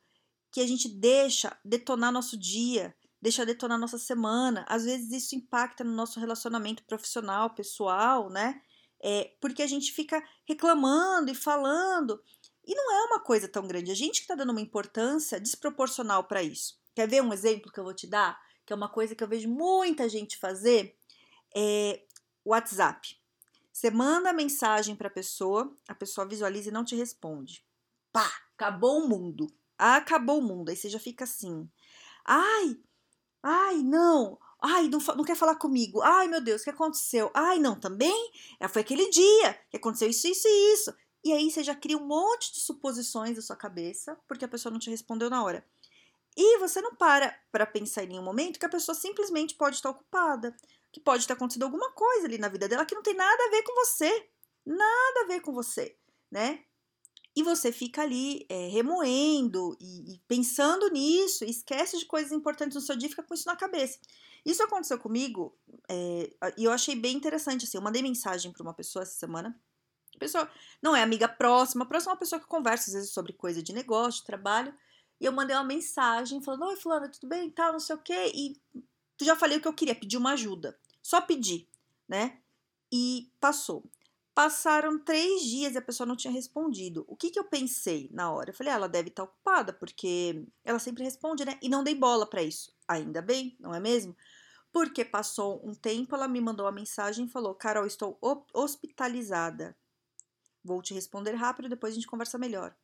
que 0.52 0.60
a 0.60 0.66
gente 0.66 0.88
deixa 0.88 1.56
detonar 1.64 2.12
nosso 2.12 2.38
dia, 2.38 2.94
deixa 3.20 3.44
detonar 3.44 3.78
nossa 3.78 3.98
semana? 3.98 4.64
Às 4.68 4.84
vezes 4.84 5.12
isso 5.12 5.36
impacta 5.36 5.84
no 5.84 5.92
nosso 5.92 6.18
relacionamento 6.18 6.84
profissional, 6.84 7.50
pessoal, 7.50 8.30
né? 8.30 8.60
É, 9.02 9.32
porque 9.40 9.62
a 9.62 9.66
gente 9.66 9.92
fica 9.92 10.22
reclamando 10.46 11.30
e 11.30 11.34
falando. 11.34 12.20
E 12.66 12.74
não 12.74 12.92
é 12.92 13.04
uma 13.06 13.20
coisa 13.20 13.48
tão 13.48 13.66
grande. 13.66 13.90
A 13.90 13.94
gente 13.94 14.16
que 14.16 14.22
está 14.22 14.34
dando 14.34 14.50
uma 14.50 14.60
importância 14.60 15.40
desproporcional 15.40 16.24
para 16.24 16.42
isso. 16.42 16.78
Quer 16.94 17.08
ver 17.08 17.22
um 17.22 17.32
exemplo 17.32 17.72
que 17.72 17.80
eu 17.80 17.84
vou 17.84 17.94
te 17.94 18.06
dar? 18.06 18.38
Que 18.66 18.72
é 18.72 18.76
uma 18.76 18.88
coisa 18.88 19.14
que 19.14 19.24
eu 19.24 19.28
vejo 19.28 19.48
muita 19.48 20.08
gente 20.08 20.38
fazer. 20.38 20.96
É 21.54 22.02
WhatsApp. 22.44 23.19
Você 23.72 23.90
manda 23.90 24.32
mensagem 24.32 24.96
para 24.96 25.08
a 25.08 25.12
pessoa, 25.12 25.74
a 25.88 25.94
pessoa 25.94 26.26
visualiza 26.26 26.68
e 26.68 26.72
não 26.72 26.84
te 26.84 26.96
responde. 26.96 27.64
Pá, 28.12 28.30
acabou 28.54 28.98
o 28.98 29.08
mundo. 29.08 29.46
acabou 29.78 30.38
o 30.38 30.42
mundo. 30.42 30.70
Aí 30.70 30.76
você 30.76 30.88
já 30.88 30.98
fica 30.98 31.24
assim. 31.24 31.68
Ai, 32.24 32.76
ai, 33.42 33.76
não. 33.78 34.38
Ai, 34.62 34.88
não, 34.88 34.98
não 35.16 35.24
quer 35.24 35.36
falar 35.36 35.54
comigo. 35.56 36.02
Ai, 36.02 36.28
meu 36.28 36.40
Deus, 36.40 36.60
o 36.60 36.64
que 36.64 36.70
aconteceu? 36.70 37.30
Ai, 37.32 37.58
não, 37.58 37.78
também? 37.78 38.30
É, 38.58 38.68
foi 38.68 38.82
aquele 38.82 39.08
dia 39.08 39.58
que 39.70 39.76
aconteceu 39.76 40.10
isso, 40.10 40.26
isso 40.28 40.46
e 40.46 40.72
isso. 40.74 40.94
E 41.24 41.32
aí 41.32 41.50
você 41.50 41.62
já 41.62 41.74
cria 41.74 41.96
um 41.96 42.06
monte 42.06 42.52
de 42.52 42.60
suposições 42.60 43.36
na 43.36 43.42
sua 43.42 43.56
cabeça, 43.56 44.18
porque 44.26 44.44
a 44.44 44.48
pessoa 44.48 44.72
não 44.72 44.78
te 44.78 44.90
respondeu 44.90 45.30
na 45.30 45.42
hora. 45.42 45.64
E 46.36 46.58
você 46.58 46.80
não 46.80 46.94
para 46.94 47.34
para 47.50 47.66
pensar 47.66 48.04
em 48.04 48.08
nenhum 48.08 48.22
momento 48.22 48.58
que 48.58 48.66
a 48.66 48.70
pessoa 48.70 48.94
simplesmente 48.94 49.54
pode 49.54 49.76
estar 49.76 49.90
ocupada, 49.90 50.54
que 50.92 51.00
pode 51.00 51.26
ter 51.26 51.32
acontecido 51.32 51.62
alguma 51.62 51.92
coisa 51.92 52.26
ali 52.26 52.38
na 52.38 52.48
vida 52.48 52.68
dela 52.68 52.84
que 52.84 52.94
não 52.94 53.02
tem 53.02 53.14
nada 53.14 53.44
a 53.44 53.50
ver 53.50 53.62
com 53.62 53.74
você, 53.74 54.28
nada 54.66 55.20
a 55.22 55.26
ver 55.26 55.40
com 55.40 55.52
você, 55.52 55.96
né? 56.30 56.64
E 57.34 57.42
você 57.42 57.70
fica 57.70 58.02
ali 58.02 58.44
é, 58.48 58.68
remoendo 58.68 59.76
e, 59.80 60.14
e, 60.14 60.18
pensando 60.26 60.90
nisso, 60.90 61.44
esquece 61.44 61.96
de 61.96 62.04
coisas 62.04 62.32
importantes 62.32 62.74
no 62.74 62.80
seu 62.80 62.96
dia, 62.96 63.08
fica 63.08 63.22
com 63.22 63.34
isso 63.34 63.46
na 63.46 63.56
cabeça. 63.56 63.98
Isso 64.44 64.62
aconteceu 64.62 64.98
comigo 64.98 65.56
é, 65.88 66.30
e 66.56 66.64
eu 66.64 66.72
achei 66.72 66.96
bem 66.96 67.16
interessante. 67.16 67.64
Assim, 67.64 67.76
eu 67.76 67.82
mandei 67.82 68.02
mensagem 68.02 68.50
para 68.52 68.62
uma 68.62 68.74
pessoa 68.74 69.02
essa 69.02 69.14
semana. 69.14 69.58
Pessoa 70.18 70.50
não 70.82 70.94
é 70.94 71.02
amiga 71.02 71.28
próxima, 71.28 71.86
próxima 71.86 72.12
é 72.12 72.14
uma 72.14 72.18
pessoa 72.18 72.40
que 72.40 72.46
conversa 72.46 72.90
às 72.90 72.94
vezes 72.94 73.10
sobre 73.10 73.32
coisa 73.32 73.62
de 73.62 73.72
negócio, 73.72 74.20
de 74.20 74.26
trabalho. 74.26 74.74
E 75.20 75.24
eu 75.24 75.32
mandei 75.32 75.54
uma 75.54 75.64
mensagem 75.64 76.42
falando: 76.42 76.64
Oi, 76.64 76.76
Fulana, 76.76 77.08
tudo 77.08 77.28
bem? 77.28 77.50
Tal, 77.50 77.72
não 77.72 77.80
sei 77.80 77.94
o 77.96 78.02
quê. 78.02 78.32
E 78.34 78.60
já 79.24 79.36
falei 79.36 79.58
o 79.58 79.60
que 79.60 79.68
eu 79.68 79.72
queria, 79.72 79.94
pedir 79.94 80.16
uma 80.16 80.32
ajuda. 80.32 80.78
Só 81.02 81.20
pedi, 81.20 81.68
né? 82.08 82.38
E 82.92 83.30
passou. 83.40 83.84
Passaram 84.34 84.98
três 84.98 85.42
dias 85.42 85.74
e 85.74 85.78
a 85.78 85.82
pessoa 85.82 86.06
não 86.06 86.16
tinha 86.16 86.32
respondido. 86.32 87.04
O 87.08 87.16
que, 87.16 87.30
que 87.30 87.38
eu 87.38 87.44
pensei 87.44 88.08
na 88.12 88.30
hora? 88.32 88.50
Eu 88.50 88.54
falei, 88.54 88.72
ah, 88.72 88.76
ela 88.76 88.88
deve 88.88 89.08
estar 89.08 89.24
ocupada, 89.24 89.72
porque 89.72 90.44
ela 90.64 90.78
sempre 90.78 91.04
responde, 91.04 91.44
né? 91.44 91.58
E 91.60 91.68
não 91.68 91.84
dei 91.84 91.94
bola 91.94 92.26
para 92.26 92.42
isso. 92.42 92.72
Ainda 92.86 93.20
bem, 93.20 93.56
não 93.58 93.74
é 93.74 93.80
mesmo? 93.80 94.16
Porque 94.72 95.04
passou 95.04 95.60
um 95.66 95.74
tempo, 95.74 96.14
ela 96.14 96.28
me 96.28 96.40
mandou 96.40 96.64
uma 96.66 96.72
mensagem 96.72 97.26
e 97.26 97.30
falou: 97.30 97.54
Carol, 97.54 97.86
estou 97.86 98.18
hospitalizada. 98.54 99.76
Vou 100.64 100.80
te 100.80 100.94
responder 100.94 101.32
rápido, 101.32 101.68
depois 101.68 101.92
a 101.92 101.96
gente 101.96 102.06
conversa 102.06 102.38
melhor. 102.38 102.74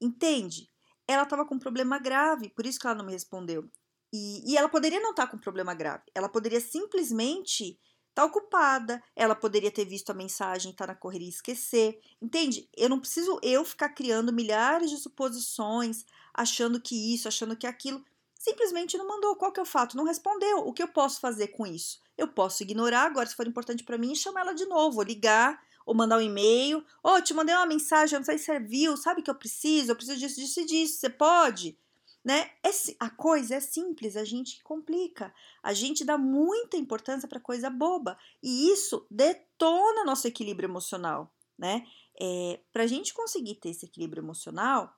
Entende? 0.00 0.70
ela 1.06 1.24
estava 1.24 1.44
com 1.44 1.54
um 1.54 1.58
problema 1.58 1.98
grave, 1.98 2.48
por 2.50 2.66
isso 2.66 2.78
que 2.78 2.86
ela 2.86 2.96
não 2.96 3.04
me 3.04 3.12
respondeu. 3.12 3.68
E, 4.16 4.52
e 4.52 4.56
ela 4.56 4.68
poderia 4.68 5.00
não 5.00 5.10
estar 5.10 5.26
tá 5.26 5.32
com 5.32 5.36
problema 5.36 5.74
grave, 5.74 6.04
ela 6.14 6.28
poderia 6.28 6.60
simplesmente 6.60 7.70
estar 8.10 8.22
tá 8.22 8.24
ocupada, 8.24 9.02
ela 9.16 9.34
poderia 9.34 9.72
ter 9.72 9.84
visto 9.84 10.10
a 10.10 10.14
mensagem, 10.14 10.70
estar 10.70 10.86
tá 10.86 10.92
na 10.92 10.96
correria 10.96 11.26
e 11.26 11.30
esquecer. 11.30 12.00
Entende? 12.22 12.68
Eu 12.76 12.88
não 12.88 13.00
preciso 13.00 13.40
eu 13.42 13.64
ficar 13.64 13.88
criando 13.88 14.32
milhares 14.32 14.88
de 14.88 14.98
suposições, 14.98 16.04
achando 16.32 16.80
que 16.80 17.12
isso, 17.12 17.26
achando 17.26 17.56
que 17.56 17.66
aquilo. 17.66 18.04
Simplesmente 18.38 18.96
não 18.96 19.08
mandou. 19.08 19.34
Qual 19.34 19.50
que 19.50 19.58
é 19.58 19.64
o 19.64 19.66
fato? 19.66 19.96
Não 19.96 20.04
respondeu. 20.04 20.58
O 20.58 20.72
que 20.72 20.82
eu 20.84 20.88
posso 20.88 21.18
fazer 21.18 21.48
com 21.48 21.66
isso? 21.66 21.98
Eu 22.16 22.28
posso 22.28 22.62
ignorar 22.62 23.06
agora, 23.06 23.26
se 23.26 23.34
for 23.34 23.48
importante 23.48 23.82
para 23.82 23.98
mim, 23.98 24.14
chamar 24.14 24.42
ela 24.42 24.54
de 24.54 24.66
novo, 24.66 24.98
ou 24.98 25.02
ligar, 25.02 25.60
ou 25.84 25.92
mandar 25.92 26.18
um 26.18 26.20
e-mail. 26.20 26.78
Ô, 27.02 27.14
oh, 27.14 27.20
te 27.20 27.34
mandei 27.34 27.52
uma 27.52 27.66
mensagem, 27.66 28.16
não 28.16 28.24
sei 28.24 28.38
se 28.38 28.44
você 28.44 28.60
viu, 28.60 28.96
sabe 28.96 29.22
que 29.22 29.30
eu 29.30 29.34
preciso? 29.34 29.90
Eu 29.90 29.96
preciso 29.96 30.20
disso, 30.20 30.40
disso 30.40 30.60
e 30.60 30.66
disso. 30.66 31.00
Você 31.00 31.10
pode? 31.10 31.76
Né? 32.24 32.50
É, 32.64 32.70
a 32.98 33.10
coisa 33.10 33.56
é 33.56 33.60
simples, 33.60 34.16
a 34.16 34.24
gente 34.24 34.62
complica. 34.62 35.32
A 35.62 35.74
gente 35.74 36.04
dá 36.04 36.16
muita 36.16 36.76
importância 36.76 37.28
para 37.28 37.38
coisa 37.38 37.68
boba. 37.68 38.16
E 38.42 38.70
isso 38.72 39.06
detona 39.10 40.04
nosso 40.04 40.26
equilíbrio 40.26 40.66
emocional. 40.66 41.34
Né? 41.58 41.86
É, 42.18 42.60
para 42.72 42.84
a 42.84 42.86
gente 42.86 43.12
conseguir 43.12 43.56
ter 43.56 43.70
esse 43.70 43.84
equilíbrio 43.84 44.22
emocional, 44.22 44.96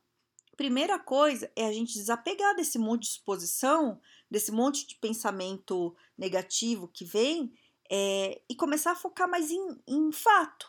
primeira 0.56 0.98
coisa 0.98 1.50
é 1.56 1.66
a 1.66 1.72
gente 1.72 1.94
desapegar 1.94 2.54
desse 2.54 2.78
monte 2.78 3.02
de 3.02 3.08
exposição, 3.08 4.00
desse 4.30 4.52
monte 4.52 4.86
de 4.86 4.94
pensamento 4.94 5.94
negativo 6.16 6.88
que 6.88 7.04
vem 7.04 7.52
é, 7.90 8.40
e 8.48 8.54
começar 8.54 8.92
a 8.92 8.96
focar 8.96 9.28
mais 9.28 9.50
em, 9.50 9.82
em 9.86 10.12
fato. 10.12 10.64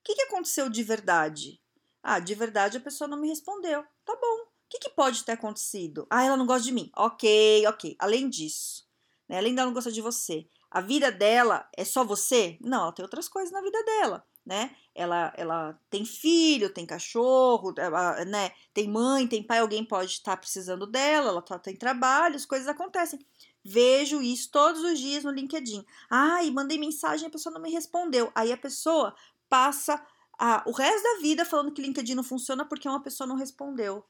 O 0.00 0.04
que, 0.04 0.14
que 0.14 0.22
aconteceu 0.22 0.68
de 0.68 0.82
verdade? 0.82 1.60
Ah, 2.02 2.18
de 2.18 2.34
verdade 2.34 2.76
a 2.76 2.80
pessoa 2.80 3.08
não 3.08 3.20
me 3.20 3.28
respondeu. 3.28 3.84
Tá 4.04 4.16
bom. 4.20 4.51
Que, 4.72 4.78
que 4.78 4.88
pode 4.90 5.22
ter 5.22 5.32
acontecido? 5.32 6.06
Ah, 6.08 6.24
ela 6.24 6.34
não 6.36 6.46
gosta 6.46 6.62
de 6.64 6.72
mim. 6.72 6.90
Ok, 6.96 7.66
ok. 7.66 7.94
Além 7.98 8.26
disso, 8.30 8.88
né, 9.28 9.36
além 9.36 9.54
dela 9.54 9.66
não 9.66 9.74
gostar 9.74 9.90
de 9.90 10.00
você, 10.00 10.46
a 10.70 10.80
vida 10.80 11.12
dela 11.12 11.68
é 11.76 11.84
só 11.84 12.02
você? 12.02 12.56
Não, 12.58 12.84
ela 12.84 12.92
tem 12.92 13.04
outras 13.04 13.28
coisas 13.28 13.52
na 13.52 13.60
vida 13.60 13.82
dela. 13.84 14.24
né? 14.46 14.74
Ela, 14.94 15.32
ela 15.36 15.78
tem 15.90 16.04
filho, 16.06 16.72
tem 16.72 16.84
cachorro, 16.86 17.74
ela, 17.78 18.24
né? 18.24 18.50
Tem 18.72 18.88
mãe, 18.88 19.26
tem 19.28 19.42
pai, 19.42 19.58
alguém 19.60 19.84
pode 19.84 20.12
estar 20.12 20.32
tá 20.32 20.36
precisando 20.38 20.86
dela, 20.86 21.28
ela 21.28 21.42
tá, 21.42 21.58
tem 21.58 21.76
trabalho, 21.76 22.36
as 22.36 22.46
coisas 22.46 22.66
acontecem. 22.66 23.20
Vejo 23.64 24.20
isso 24.22 24.50
todos 24.50 24.82
os 24.82 24.98
dias 24.98 25.22
no 25.22 25.30
LinkedIn. 25.30 25.84
Ai, 26.10 26.50
mandei 26.50 26.78
mensagem, 26.78 27.26
a 27.26 27.30
pessoa 27.30 27.52
não 27.52 27.60
me 27.60 27.70
respondeu. 27.70 28.32
Aí 28.34 28.50
a 28.52 28.56
pessoa 28.56 29.14
passa 29.48 30.02
a, 30.38 30.62
o 30.66 30.72
resto 30.72 31.02
da 31.02 31.20
vida 31.20 31.44
falando 31.44 31.72
que 31.72 31.82
LinkedIn 31.82 32.14
não 32.14 32.24
funciona 32.24 32.64
porque 32.64 32.88
uma 32.88 33.02
pessoa 33.02 33.26
não 33.26 33.36
respondeu. 33.36 34.04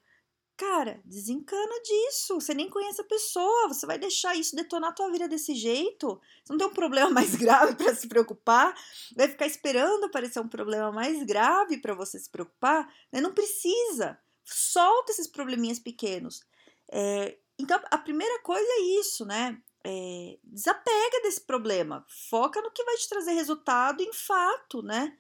Cara, 0.57 1.01
desencana 1.05 1.81
disso. 1.83 2.35
Você 2.41 2.55
nem 2.55 2.69
conhece 2.69 3.01
a 3.01 3.05
pessoa. 3.05 3.69
Você 3.69 3.87
vai 3.87 3.99
deixar 3.99 4.35
isso 4.37 4.55
detonar 4.55 4.91
a 4.91 4.95
tua 4.95 5.11
vida 5.11 5.29
desse 5.29 5.55
jeito? 5.55 6.21
Você 6.45 6.53
não 6.53 6.59
tem 6.59 6.67
um 6.67 6.75
problema 6.75 7.11
mais 7.11 7.35
grave 7.35 7.75
para 7.75 7.95
se 7.95 8.07
preocupar? 8.07 8.75
Vai 9.17 9.29
ficar 9.29 9.47
esperando 9.47 10.05
aparecer 10.05 10.41
um 10.41 10.49
problema 10.49 10.93
mais 10.93 11.23
grave 11.25 11.79
para 11.79 11.95
você 11.95 12.19
se 12.19 12.31
preocupar? 12.31 12.93
Né? 13.11 13.21
Não 13.21 13.33
precisa. 13.33 14.19
Solta 14.45 15.13
esses 15.13 15.27
probleminhas 15.27 15.79
pequenos. 15.79 16.43
É, 16.91 17.39
então, 17.59 17.81
a 17.91 17.99
primeira 17.99 18.41
coisa 18.43 18.67
é 18.67 18.81
isso, 19.01 19.25
né? 19.25 19.61
É, 19.85 20.39
desapega 20.45 21.23
desse 21.23 21.41
problema. 21.41 22.05
Foca 22.29 22.61
no 22.61 22.71
que 22.71 22.85
vai 22.85 22.97
te 22.97 23.09
trazer 23.09 23.33
resultado 23.33 24.03
em 24.03 24.13
fato, 24.13 24.83
né? 24.83 25.17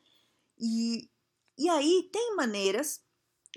E, 0.58 1.08
e 1.58 1.68
aí 1.68 2.08
tem 2.12 2.36
maneiras 2.36 3.00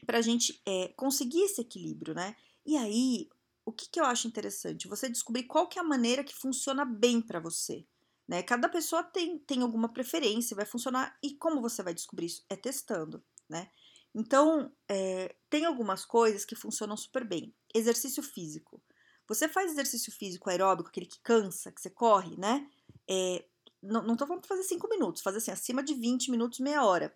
para 0.05 0.19
a 0.19 0.21
gente 0.21 0.61
é, 0.65 0.89
conseguir 0.95 1.41
esse 1.41 1.61
equilíbrio, 1.61 2.13
né? 2.13 2.35
E 2.65 2.77
aí, 2.77 3.29
o 3.65 3.71
que, 3.71 3.89
que 3.89 3.99
eu 3.99 4.05
acho 4.05 4.27
interessante? 4.27 4.87
Você 4.87 5.09
descobrir 5.09 5.43
qual 5.43 5.67
que 5.67 5.79
é 5.79 5.81
a 5.81 5.85
maneira 5.85 6.23
que 6.23 6.35
funciona 6.35 6.85
bem 6.85 7.21
para 7.21 7.39
você. 7.39 7.85
Né? 8.27 8.41
Cada 8.41 8.67
pessoa 8.69 9.03
tem, 9.03 9.37
tem 9.39 9.61
alguma 9.61 9.91
preferência, 9.91 10.55
vai 10.55 10.65
funcionar. 10.65 11.17
E 11.21 11.35
como 11.35 11.61
você 11.61 11.83
vai 11.83 11.93
descobrir 11.93 12.27
isso? 12.27 12.43
É 12.49 12.55
testando, 12.55 13.23
né? 13.49 13.69
Então, 14.13 14.71
é, 14.89 15.35
tem 15.49 15.65
algumas 15.65 16.05
coisas 16.05 16.45
que 16.45 16.55
funcionam 16.55 16.95
super 16.95 17.27
bem. 17.27 17.53
Exercício 17.73 18.23
físico. 18.23 18.81
Você 19.27 19.49
faz 19.49 19.71
exercício 19.71 20.11
físico 20.11 20.49
aeróbico, 20.49 20.89
aquele 20.89 21.05
que 21.05 21.19
cansa, 21.21 21.71
que 21.71 21.81
você 21.81 21.89
corre, 21.89 22.37
né? 22.37 22.67
É, 23.09 23.45
não, 23.81 24.03
não 24.03 24.15
tô 24.15 24.25
falando 24.25 24.41
pra 24.41 24.55
fazer 24.55 24.63
5 24.63 24.87
minutos, 24.87 25.21
fazer 25.21 25.39
assim, 25.39 25.51
acima 25.51 25.83
de 25.83 25.93
20 25.93 26.31
minutos, 26.31 26.59
meia 26.59 26.83
hora. 26.83 27.15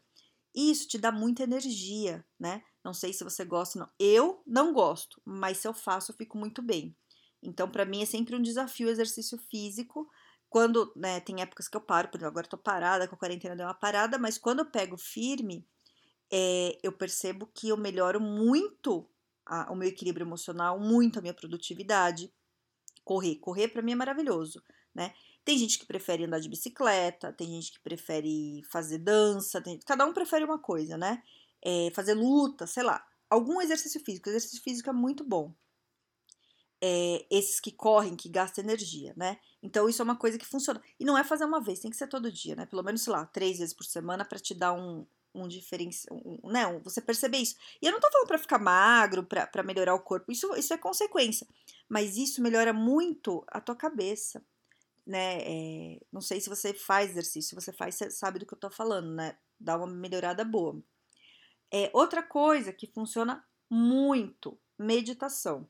Isso 0.54 0.88
te 0.88 0.98
dá 0.98 1.12
muita 1.12 1.44
energia, 1.44 2.26
né? 2.40 2.64
Não 2.90 2.94
sei 2.96 3.14
se 3.14 3.24
você 3.24 3.46
gosta, 3.46 3.78
não. 3.78 3.88
Eu 4.00 4.42
não 4.48 4.74
gosto, 4.74 5.22
mas 5.24 5.60
se 5.60 5.68
eu 5.68 5.76
faço, 5.76 6.12
eu 6.12 6.16
fico 6.16 6.40
muito 6.40 6.60
bem. 6.60 6.96
Então, 7.40 7.70
para 7.70 7.86
mim, 7.86 8.02
é 8.02 8.06
sempre 8.06 8.36
um 8.36 8.42
desafio 8.42 8.88
o 8.88 8.90
exercício 8.90 9.38
físico. 9.38 10.10
Quando, 10.50 10.92
né, 10.96 11.20
tem 11.20 11.40
épocas 11.40 11.68
que 11.68 11.78
eu 11.78 11.82
paro, 11.82 12.08
por 12.08 12.18
exemplo, 12.18 12.32
agora 12.32 12.48
eu 12.48 12.50
tô 12.50 12.58
parada, 12.58 13.08
com 13.08 13.14
a 13.14 13.18
quarentena 13.18 13.56
deu 13.56 13.68
uma 13.68 13.76
parada, 13.76 14.18
mas 14.18 14.40
quando 14.40 14.60
eu 14.60 14.66
pego 14.66 14.98
firme, 14.98 15.64
é, 16.32 16.80
eu 16.82 16.92
percebo 16.92 17.46
que 17.54 17.70
eu 17.70 17.78
melhoro 17.78 18.20
muito 18.20 19.08
a, 19.46 19.72
o 19.72 19.76
meu 19.76 19.88
equilíbrio 19.88 20.26
emocional, 20.26 20.80
muito 20.80 21.20
a 21.20 21.22
minha 21.22 21.34
produtividade. 21.36 22.34
Correr, 23.04 23.36
correr 23.36 23.68
para 23.68 23.84
mim 23.84 23.92
é 23.92 23.96
maravilhoso, 23.96 24.64
né? 24.96 25.14
Tem 25.46 25.60
gente 25.60 25.78
que 25.78 25.86
prefere 25.86 26.26
andar 26.26 26.40
de 26.40 26.50
bicicleta, 26.50 27.32
tem 27.34 27.50
gente 27.50 27.72
que 27.74 27.80
prefere 27.82 28.64
fazer 28.72 28.98
dança, 28.98 29.62
tem, 29.62 29.80
cada 29.86 30.08
um 30.08 30.14
prefere 30.14 30.44
uma 30.44 30.58
coisa, 30.58 30.98
né? 30.98 31.22
É, 31.64 31.92
fazer 31.94 32.14
luta, 32.14 32.68
sei 32.68 32.84
lá, 32.84 33.06
algum 33.30 33.62
exercício 33.62 34.00
físico. 34.04 34.30
Exercício 34.30 34.62
físico 34.62 34.90
é 34.90 34.94
muito 34.94 35.24
bom. 35.24 35.54
É, 36.82 37.26
esses 37.30 37.60
que 37.60 37.72
correm, 37.72 38.16
que 38.16 38.30
gastam 38.30 38.64
energia, 38.64 39.14
né? 39.18 39.38
Então 39.62 39.90
isso 39.90 40.02
é 40.02 40.06
uma 40.06 40.16
coisa 40.16 40.38
que 40.38 40.46
funciona. 40.46 40.82
E 41.00 41.04
não 41.04 41.18
é 41.18 41.24
fazer 41.24 41.46
uma 41.46 41.60
vez, 41.60 41.80
tem 41.80 41.92
que 41.92 41.98
ser 41.98 42.08
todo 42.08 42.32
dia, 42.32 42.56
né? 42.56 42.66
Pelo 42.66 42.84
menos, 42.84 43.02
sei 43.02 43.12
lá, 43.12 43.26
três 43.26 43.60
vezes 43.60 43.74
por 43.74 43.84
semana 43.86 44.24
para 44.24 44.40
te 44.40 44.54
dar 44.54 44.74
um, 44.74 45.06
um 45.36 45.48
diferencial, 45.48 46.18
um, 46.26 46.50
né? 46.50 46.80
Você 46.84 47.02
perceber 47.02 47.40
isso. 47.40 47.56
E 47.82 47.86
eu 47.86 47.92
não 47.92 48.00
tô 48.00 48.10
falando 48.12 48.28
para 48.28 48.38
ficar 48.38 48.60
magro, 48.60 49.26
para 49.26 49.64
melhorar 49.64 49.94
o 49.94 50.00
corpo, 50.00 50.32
isso, 50.32 50.56
isso 50.56 50.74
é 50.74 50.78
consequência. 50.78 51.46
Mas 51.88 52.18
isso 52.18 52.42
melhora 52.42 52.72
muito 52.72 53.44
a 53.48 53.60
tua 53.60 53.76
cabeça, 53.76 54.42
né? 55.06 55.42
É, 55.42 56.00
não 56.12 56.22
sei 56.22 56.40
se 56.40 56.50
você 56.50 56.74
faz 56.74 57.12
exercício, 57.12 57.50
se 57.50 57.56
você 57.56 57.74
faz, 57.74 57.96
você 57.96 58.10
sabe 58.12 58.40
do 58.40 58.46
que 58.46 58.54
eu 58.54 58.60
tô 58.60 58.70
falando, 58.70 59.14
né? 59.14 59.38
Dá 59.60 59.78
uma 59.78 59.88
melhorada 59.88 60.46
boa. 60.46 60.82
É 61.72 61.90
outra 61.94 62.24
coisa 62.24 62.74
que 62.74 62.88
funciona 62.88 63.46
muito, 63.70 64.60
meditação. 64.78 65.70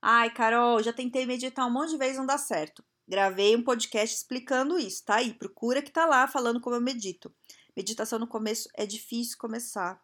Ai, 0.00 0.32
Carol, 0.32 0.82
já 0.82 0.92
tentei 0.92 1.24
meditar 1.24 1.66
um 1.66 1.70
monte 1.70 1.90
de 1.90 1.96
vezes, 1.96 2.18
não 2.18 2.26
dá 2.26 2.36
certo. 2.36 2.84
Gravei 3.06 3.54
um 3.54 3.62
podcast 3.62 4.16
explicando 4.16 4.78
isso, 4.78 5.04
tá 5.04 5.16
aí, 5.16 5.34
procura 5.34 5.82
que 5.82 5.90
tá 5.90 6.06
lá 6.06 6.26
falando 6.26 6.60
como 6.60 6.74
eu 6.74 6.80
medito. 6.80 7.32
Meditação 7.76 8.18
no 8.18 8.26
começo 8.26 8.68
é 8.74 8.84
difícil 8.84 9.38
começar. 9.38 10.02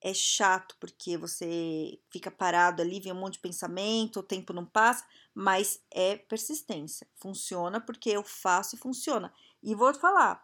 É 0.00 0.14
chato 0.14 0.76
porque 0.78 1.16
você 1.16 1.98
fica 2.10 2.30
parado 2.30 2.82
ali, 2.82 3.00
vem 3.00 3.12
um 3.12 3.20
monte 3.20 3.34
de 3.34 3.40
pensamento, 3.40 4.20
o 4.20 4.22
tempo 4.22 4.52
não 4.52 4.64
passa, 4.64 5.04
mas 5.34 5.82
é 5.90 6.16
persistência. 6.16 7.06
Funciona 7.16 7.80
porque 7.80 8.10
eu 8.10 8.22
faço 8.22 8.76
e 8.76 8.78
funciona. 8.78 9.32
E 9.62 9.74
vou 9.74 9.92
te 9.92 9.98
falar, 9.98 10.42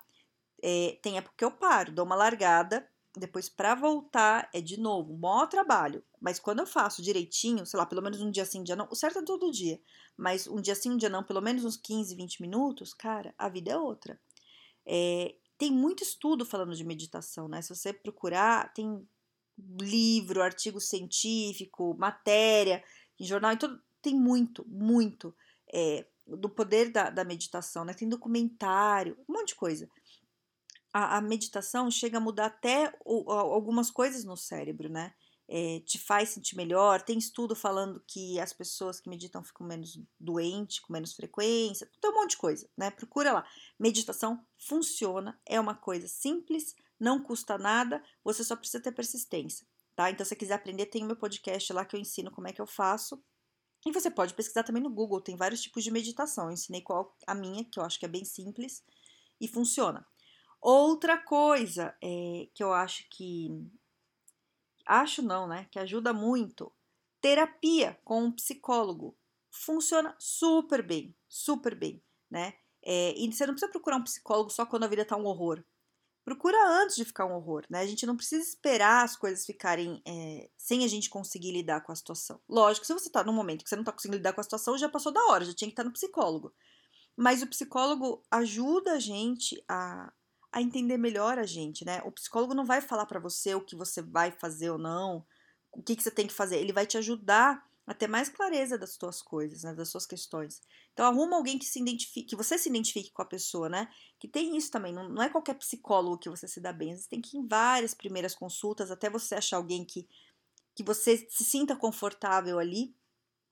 é, 0.63 0.99
tem 1.03 1.19
época 1.19 1.35
que 1.37 1.45
eu 1.45 1.51
paro, 1.51 1.93
dou 1.93 2.05
uma 2.05 2.17
largada, 2.17 2.89
depois 3.17 3.49
para 3.49 3.75
voltar 3.75 4.49
é 4.55 4.61
de 4.61 4.81
novo, 4.81 5.17
maior 5.17 5.47
trabalho. 5.47 6.03
Mas 6.21 6.39
quando 6.39 6.61
eu 6.61 6.67
faço 6.67 7.03
direitinho, 7.03 7.67
sei 7.67 7.79
lá, 7.79 7.85
pelo 7.85 8.03
menos 8.03 8.21
um 8.21 8.31
dia 8.31 8.45
sim, 8.45 8.61
um 8.61 8.65
dia 8.65 8.77
não, 8.77 8.89
o 8.91 8.95
certo 8.95 9.19
é 9.19 9.23
todo 9.23 9.51
dia, 9.51 9.81
mas 10.17 10.47
um 10.47 10.61
dia 10.61 10.75
sim, 10.75 10.91
um 10.91 10.97
dia 10.97 11.09
não, 11.09 11.23
pelo 11.23 11.41
menos 11.41 11.65
uns 11.65 11.77
15, 11.77 12.15
20 12.15 12.41
minutos, 12.41 12.95
cara, 12.95 13.35
a 13.37 13.49
vida 13.49 13.73
é 13.73 13.77
outra. 13.77 14.19
É, 14.87 15.35
tem 15.59 15.71
muito 15.71 16.03
estudo 16.03 16.45
falando 16.45 16.75
de 16.75 16.85
meditação, 16.85 17.49
né? 17.49 17.61
Se 17.61 17.75
você 17.75 17.93
procurar, 17.93 18.73
tem 18.73 19.07
livro, 19.81 20.43
artigo 20.43 20.81
científico, 20.81 21.95
matéria, 21.99 22.83
em 23.21 23.25
jornal, 23.25 23.53
então 23.53 23.79
tem 24.01 24.15
muito, 24.15 24.67
muito 24.67 25.35
é, 25.73 26.07
do 26.27 26.49
poder 26.49 26.91
da, 26.91 27.11
da 27.11 27.25
meditação, 27.25 27.85
né? 27.85 27.93
Tem 27.93 28.09
documentário, 28.09 29.17
um 29.29 29.35
monte 29.35 29.49
de 29.49 29.55
coisa 29.55 29.89
a, 30.93 31.17
a 31.17 31.21
meditação 31.21 31.91
chega 31.91 32.19
a 32.19 32.21
mudar 32.21 32.47
até 32.47 32.93
o, 33.05 33.31
algumas 33.33 33.91
coisas 33.91 34.25
no 34.25 34.37
cérebro, 34.37 34.89
né? 34.89 35.15
É, 35.49 35.81
te 35.81 35.99
faz 35.99 36.31
sentir 36.31 36.57
melhor. 36.57 37.03
Tem 37.03 37.19
estudo 37.19 37.55
falando 37.55 38.03
que 38.07 38.39
as 38.39 38.53
pessoas 38.53 39.01
que 39.01 39.09
meditam 39.09 39.43
ficam 39.43 39.67
menos 39.67 39.99
doentes, 40.19 40.81
com 40.81 40.93
menos 40.93 41.13
frequência, 41.13 41.91
tem 42.01 42.11
um 42.11 42.15
monte 42.15 42.31
de 42.31 42.37
coisa, 42.37 42.69
né? 42.77 42.91
Procura 42.91 43.33
lá. 43.33 43.47
Meditação 43.79 44.45
funciona, 44.59 45.39
é 45.47 45.59
uma 45.59 45.75
coisa 45.75 46.07
simples, 46.07 46.75
não 46.99 47.23
custa 47.23 47.59
nada, 47.59 48.03
você 48.23 48.45
só 48.45 48.55
precisa 48.55 48.83
ter 48.83 48.93
persistência, 48.93 49.67
tá? 49.97 50.11
Então, 50.11 50.25
se 50.25 50.31
você 50.31 50.37
quiser 50.37 50.55
aprender, 50.55 50.87
tem 50.87 51.03
o 51.03 51.07
meu 51.07 51.17
podcast 51.17 51.73
lá 51.73 51.85
que 51.85 51.97
eu 51.97 52.01
ensino 52.01 52.31
como 52.31 52.49
é 52.49 52.53
que 52.53 52.61
eu 52.61 52.67
faço. 52.67 53.23
E 53.85 53.91
você 53.91 54.11
pode 54.11 54.33
pesquisar 54.35 54.63
também 54.63 54.83
no 54.83 54.91
Google, 54.91 55.21
tem 55.21 55.37
vários 55.37 55.61
tipos 55.61 55.83
de 55.83 55.91
meditação. 55.91 56.47
Eu 56.47 56.53
ensinei 56.53 56.81
qual 56.81 57.17
a 57.27 57.35
minha, 57.35 57.65
que 57.65 57.81
eu 57.81 57.83
acho 57.83 57.99
que 57.99 58.05
é 58.05 58.09
bem 58.09 58.25
simples 58.25 58.85
e 59.41 59.49
funciona. 59.49 60.07
Outra 60.63 61.19
coisa 61.19 61.93
é, 62.01 62.49
que 62.55 62.63
eu 62.63 62.73
acho 62.73 63.05
que. 63.11 63.51
Acho 64.87 65.21
não, 65.21 65.49
né? 65.49 65.67
Que 65.73 65.79
ajuda 65.81 66.13
muito. 66.13 66.73
Terapia 67.21 67.99
com 68.05 68.23
um 68.23 68.33
psicólogo. 68.33 69.17
Funciona 69.51 70.15
super 70.21 70.81
bem, 70.81 71.15
super 71.29 71.75
bem, 71.75 72.01
né? 72.31 72.55
É, 72.81 73.13
e 73.17 73.31
você 73.31 73.45
não 73.45 73.55
precisa 73.55 73.73
procurar 73.73 73.97
um 73.97 74.05
psicólogo 74.05 74.51
só 74.51 74.65
quando 74.65 74.85
a 74.85 74.89
vida 74.89 75.05
tá 75.05 75.17
um 75.17 75.27
horror. 75.27 75.65
Procura 76.25 76.57
antes 76.81 76.95
de 76.95 77.05
ficar 77.05 77.27
um 77.27 77.35
horror, 77.35 77.65
né? 77.69 77.81
A 77.81 77.87
gente 77.87 78.07
não 78.07 78.17
precisa 78.17 78.49
esperar 78.49 79.05
as 79.05 79.17
coisas 79.17 79.45
ficarem 79.45 80.01
é, 80.07 80.49
sem 80.57 80.85
a 80.85 80.89
gente 80.89 81.11
conseguir 81.11 81.51
lidar 81.51 81.81
com 81.81 81.91
a 81.91 81.97
situação. 81.97 82.41
Lógico, 82.49 82.87
se 82.87 82.93
você 82.93 83.11
tá 83.11 83.25
num 83.25 83.33
momento 83.33 83.65
que 83.65 83.69
você 83.69 83.75
não 83.75 83.85
tá 83.85 83.91
conseguindo 83.91 84.19
lidar 84.19 84.33
com 84.33 84.41
a 84.41 84.45
situação, 84.45 84.79
já 84.79 84.89
passou 84.89 85.11
da 85.11 85.25
hora, 85.27 85.45
já 85.45 85.53
tinha 85.53 85.69
que 85.69 85.73
estar 85.73 85.83
no 85.83 85.93
psicólogo. 85.93 86.55
Mas 87.17 87.43
o 87.43 87.49
psicólogo 87.49 88.23
ajuda 88.31 88.93
a 88.93 89.01
gente 89.01 89.63
a, 89.69 90.13
a 90.53 90.61
entender 90.61 90.99
melhor 90.99 91.39
a 91.39 91.47
gente, 91.47 91.85
né? 91.85 92.03
O 92.05 92.13
psicólogo 92.13 92.55
não 92.55 92.65
vai 92.65 92.81
falar 92.81 93.07
para 93.07 93.19
você 93.19 93.55
o 93.55 93.65
que 93.65 93.75
você 93.75 94.03
vai 94.03 94.31
fazer 94.31 94.71
ou 94.71 94.79
não, 94.79 95.25
o 95.73 95.83
que, 95.83 95.97
que 95.97 96.03
você 96.03 96.11
tem 96.11 96.27
que 96.27 96.35
fazer. 96.35 96.59
Ele 96.59 96.73
vai 96.73 96.87
te 96.87 96.99
ajudar 96.99 97.67
a 97.87 97.95
ter 97.95 98.07
mais 98.07 98.29
clareza 98.29 98.79
das 98.79 98.95
suas 98.95 99.23
coisas, 99.23 99.63
né? 99.63 99.75
Das 99.75 99.89
suas 99.89 100.07
questões. 100.07 100.61
Então 100.93 101.07
arruma 101.07 101.37
alguém 101.37 101.59
que 101.59 101.65
se 101.65 101.81
identifique, 101.81 102.29
que 102.29 102.37
você 102.37 102.59
se 102.59 102.69
identifique 102.69 103.11
com 103.11 103.23
a 103.23 103.27
pessoa, 103.27 103.69
né? 103.69 103.89
Que 104.21 104.29
tem 104.29 104.57
isso 104.57 104.71
também. 104.71 104.93
Não, 104.93 105.09
não 105.09 105.23
é 105.23 105.31
qualquer 105.31 105.55
psicólogo 105.55 106.19
que 106.19 106.29
você 106.29 106.47
se 106.47 106.61
dá 106.61 106.73
bem. 106.73 106.95
Você 106.95 107.09
tem 107.09 107.21
que 107.21 107.37
ir 107.37 107.41
em 107.41 107.49
várias 107.49 107.95
primeiras 107.95 108.35
consultas 108.35 108.91
até 108.91 109.09
você 109.09 109.35
achar 109.35 109.57
alguém 109.57 109.85
que 109.85 110.07
que 110.75 110.83
você 110.83 111.19
se 111.29 111.45
sinta 111.45 111.77
confortável 111.77 112.59
ali 112.59 112.95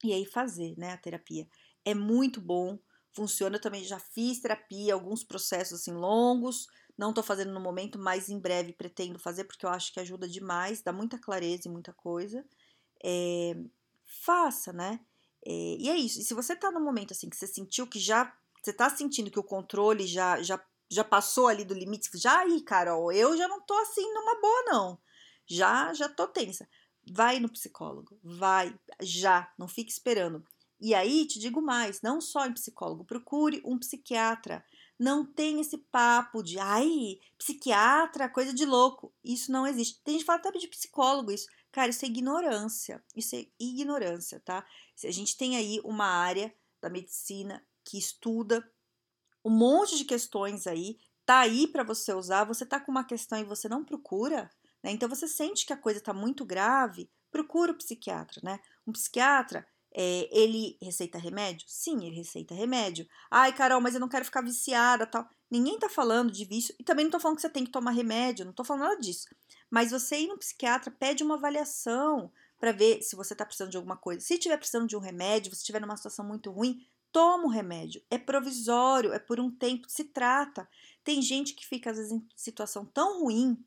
e 0.02 0.12
aí 0.12 0.24
fazer, 0.24 0.74
né? 0.78 0.92
A 0.92 0.96
terapia 0.96 1.46
é 1.84 1.94
muito 1.94 2.40
bom. 2.40 2.78
Funciona, 3.12 3.56
eu 3.56 3.60
também 3.60 3.84
já 3.84 3.98
fiz 3.98 4.40
terapia, 4.40 4.94
alguns 4.94 5.24
processos 5.24 5.80
assim 5.80 5.92
longos, 5.92 6.66
não 7.00 7.08
estou 7.08 7.24
fazendo 7.24 7.52
no 7.52 7.60
momento, 7.60 7.98
mas 7.98 8.28
em 8.28 8.38
breve 8.38 8.74
pretendo 8.74 9.18
fazer 9.18 9.44
porque 9.44 9.64
eu 9.64 9.70
acho 9.70 9.90
que 9.92 9.98
ajuda 9.98 10.28
demais, 10.28 10.82
dá 10.82 10.92
muita 10.92 11.18
clareza 11.18 11.66
e 11.66 11.70
muita 11.70 11.94
coisa. 11.94 12.44
É, 13.02 13.54
faça, 14.22 14.70
né? 14.70 15.00
É, 15.44 15.50
e 15.78 15.88
é 15.88 15.96
isso. 15.96 16.20
E 16.20 16.22
se 16.22 16.34
você 16.34 16.52
está 16.52 16.70
no 16.70 16.80
momento 16.80 17.12
assim 17.12 17.30
que 17.30 17.36
você 17.36 17.46
sentiu 17.46 17.86
que 17.86 17.98
já 17.98 18.30
você 18.62 18.72
está 18.72 18.90
sentindo 18.90 19.30
que 19.30 19.38
o 19.38 19.44
controle 19.44 20.06
já 20.06 20.42
já 20.42 20.62
já 20.92 21.04
passou 21.04 21.46
ali 21.46 21.64
do 21.64 21.72
limite, 21.72 22.10
já 22.18 22.40
aí, 22.40 22.60
Carol, 22.62 23.12
eu 23.12 23.36
já 23.36 23.46
não 23.48 23.60
tô 23.62 23.74
assim 23.78 24.02
numa 24.12 24.40
boa, 24.40 24.62
não. 24.66 24.98
Já, 25.46 25.94
já 25.94 26.08
tô 26.08 26.26
tensa. 26.26 26.68
Vai 27.12 27.38
no 27.38 27.48
psicólogo, 27.48 28.18
vai, 28.22 28.76
já, 29.00 29.52
não 29.56 29.68
fique 29.68 29.90
esperando. 29.92 30.44
E 30.80 30.94
aí, 30.94 31.26
te 31.26 31.38
digo 31.38 31.62
mais, 31.62 32.02
não 32.02 32.20
só 32.20 32.44
em 32.46 32.52
psicólogo, 32.52 33.04
procure 33.04 33.62
um 33.64 33.78
psiquiatra. 33.78 34.64
Não 35.00 35.24
tem 35.24 35.62
esse 35.62 35.78
papo 35.78 36.42
de, 36.42 36.58
ai, 36.58 37.18
psiquiatra, 37.38 38.28
coisa 38.28 38.52
de 38.52 38.66
louco. 38.66 39.10
Isso 39.24 39.50
não 39.50 39.66
existe. 39.66 39.98
Tem 40.04 40.12
gente 40.12 40.20
que 40.20 40.26
fala 40.26 40.40
até 40.40 40.50
de 40.50 40.68
psicólogo 40.68 41.32
isso. 41.32 41.48
Cara, 41.72 41.88
isso 41.88 42.04
é 42.04 42.08
ignorância. 42.08 43.02
Isso 43.16 43.34
é 43.34 43.46
ignorância, 43.58 44.38
tá? 44.40 44.62
A 45.02 45.10
gente 45.10 45.38
tem 45.38 45.56
aí 45.56 45.80
uma 45.84 46.04
área 46.04 46.54
da 46.82 46.90
medicina 46.90 47.66
que 47.82 47.96
estuda 47.96 48.62
um 49.42 49.48
monte 49.48 49.96
de 49.96 50.04
questões 50.04 50.66
aí, 50.66 50.98
tá 51.24 51.38
aí 51.38 51.66
para 51.66 51.82
você 51.82 52.12
usar. 52.12 52.44
Você 52.44 52.66
tá 52.66 52.78
com 52.78 52.90
uma 52.90 53.02
questão 53.02 53.38
e 53.38 53.44
você 53.44 53.70
não 53.70 53.82
procura, 53.82 54.50
né? 54.82 54.90
Então 54.90 55.08
você 55.08 55.26
sente 55.26 55.64
que 55.64 55.72
a 55.72 55.78
coisa 55.78 56.02
tá 56.02 56.12
muito 56.12 56.44
grave, 56.44 57.10
procura 57.30 57.72
o 57.72 57.78
psiquiatra, 57.78 58.42
né? 58.44 58.60
Um 58.86 58.92
psiquiatra, 58.92 59.66
é, 59.92 60.28
ele 60.30 60.76
receita 60.80 61.18
remédio? 61.18 61.66
Sim, 61.68 62.04
ele 62.06 62.16
receita 62.16 62.54
remédio. 62.54 63.06
Ai, 63.30 63.52
Carol, 63.52 63.80
mas 63.80 63.94
eu 63.94 64.00
não 64.00 64.08
quero 64.08 64.24
ficar 64.24 64.42
viciada, 64.42 65.06
tal. 65.06 65.28
Ninguém 65.50 65.78
tá 65.78 65.88
falando 65.88 66.30
de 66.30 66.44
vício 66.44 66.74
e 66.78 66.84
também 66.84 67.04
não 67.04 67.10
tô 67.10 67.18
falando 67.18 67.36
que 67.36 67.42
você 67.42 67.50
tem 67.50 67.64
que 67.64 67.72
tomar 67.72 67.90
remédio, 67.90 68.44
não 68.44 68.52
tô 68.52 68.62
falando 68.62 68.84
nada 68.84 69.00
disso. 69.00 69.26
Mas 69.68 69.90
você 69.90 70.20
ir 70.20 70.28
no 70.28 70.38
psiquiatra 70.38 70.90
pede 70.90 71.24
uma 71.24 71.34
avaliação 71.34 72.30
para 72.58 72.72
ver 72.72 73.02
se 73.02 73.16
você 73.16 73.34
tá 73.34 73.44
precisando 73.44 73.70
de 73.70 73.76
alguma 73.76 73.96
coisa. 73.96 74.20
Se 74.20 74.38
tiver 74.38 74.56
precisando 74.58 74.86
de 74.86 74.96
um 74.96 75.00
remédio, 75.00 75.50
você 75.50 75.60
estiver 75.60 75.80
numa 75.80 75.96
situação 75.96 76.24
muito 76.24 76.50
ruim, 76.50 76.86
toma 77.10 77.46
o 77.46 77.50
remédio. 77.50 78.02
É 78.10 78.18
provisório, 78.18 79.12
é 79.12 79.18
por 79.18 79.40
um 79.40 79.50
tempo, 79.50 79.88
se 79.88 80.04
trata. 80.04 80.68
Tem 81.02 81.20
gente 81.22 81.54
que 81.54 81.66
fica, 81.66 81.90
às 81.90 81.96
vezes, 81.96 82.12
em 82.12 82.24
situação 82.36 82.84
tão 82.84 83.22
ruim, 83.22 83.58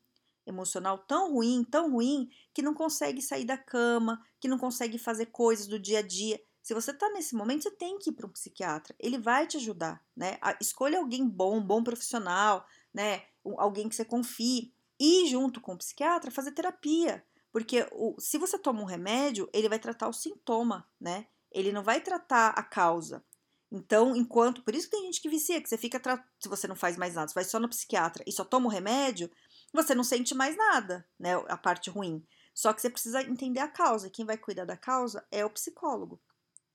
emocional 0.46 0.98
tão 0.98 1.34
ruim, 1.34 1.64
tão 1.64 1.92
ruim, 1.92 2.30
que 2.54 2.62
não 2.62 2.74
consegue 2.74 3.22
sair 3.22 3.46
da 3.46 3.58
cama, 3.58 4.22
que 4.40 4.48
não 4.48 4.58
consegue 4.58 4.98
fazer 4.98 5.28
coisas 5.28 5.68
do 5.68 5.80
dia 5.80 6.00
a 6.00 6.02
dia. 6.02 6.40
Se 6.62 6.74
você 6.74 6.92
está 6.92 7.10
nesse 7.10 7.36
momento, 7.36 7.64
você 7.64 7.72
tem 7.72 8.00
que 8.00 8.10
ir 8.10 8.14
para 8.14 8.26
um 8.26 8.32
psiquiatra. 8.32 8.96
Ele 8.98 9.18
vai 9.18 9.46
te 9.46 9.58
ajudar, 9.58 10.02
né? 10.16 10.38
Escolha 10.62 10.98
alguém 10.98 11.28
bom, 11.28 11.58
um 11.58 11.66
bom 11.66 11.84
profissional, 11.84 12.66
né? 12.94 13.24
Alguém 13.58 13.90
que 13.90 13.96
você 13.96 14.06
confie. 14.06 14.74
E 14.98 15.28
junto 15.28 15.60
com 15.60 15.74
o 15.74 15.78
psiquiatra, 15.78 16.32
fazer 16.32 16.52
terapia. 16.52 17.26
Porque 17.52 17.86
o, 17.92 18.16
se 18.18 18.38
você 18.38 18.58
toma 18.58 18.82
um 18.82 18.86
remédio, 18.86 19.50
ele 19.54 19.68
vai 19.68 19.78
tratar 19.78 20.08
o 20.08 20.14
sintoma, 20.14 20.88
né? 21.00 21.28
Ele 21.52 21.72
não 21.72 21.84
vai 21.84 22.00
tratar 22.00 22.50
a 22.50 22.64
causa. 22.64 23.24
Então, 23.70 24.16
enquanto. 24.16 24.64
Por 24.64 24.74
isso 24.74 24.90
que 24.90 24.96
tem 24.96 25.06
gente 25.06 25.22
que 25.22 25.28
vicia, 25.28 25.62
que 25.62 25.68
você 25.68 25.78
fica. 25.78 26.00
Se 26.40 26.48
você 26.48 26.68
não 26.68 26.76
faz 26.76 26.96
mais 26.96 27.16
nada, 27.16 27.28
você 27.28 27.34
vai 27.34 27.44
só 27.44 27.60
no 27.60 27.68
psiquiatra 27.68 28.24
e 28.26 28.32
só 28.32 28.46
toma 28.46 28.68
o 28.68 28.72
remédio, 28.72 29.30
você 29.74 29.96
não 29.96 30.04
sente 30.04 30.36
mais 30.36 30.56
nada, 30.56 31.06
né? 31.20 31.36
A 31.48 31.58
parte 31.58 31.90
ruim. 31.90 32.26
Só 32.54 32.72
que 32.72 32.82
você 32.82 32.90
precisa 32.90 33.22
entender 33.24 33.60
a 33.60 33.68
causa. 33.68 34.10
Quem 34.10 34.26
vai 34.26 34.38
cuidar 34.38 34.66
da 34.66 34.78
causa 34.78 35.26
é 35.32 35.44
o 35.44 35.50
psicólogo. 35.50 36.22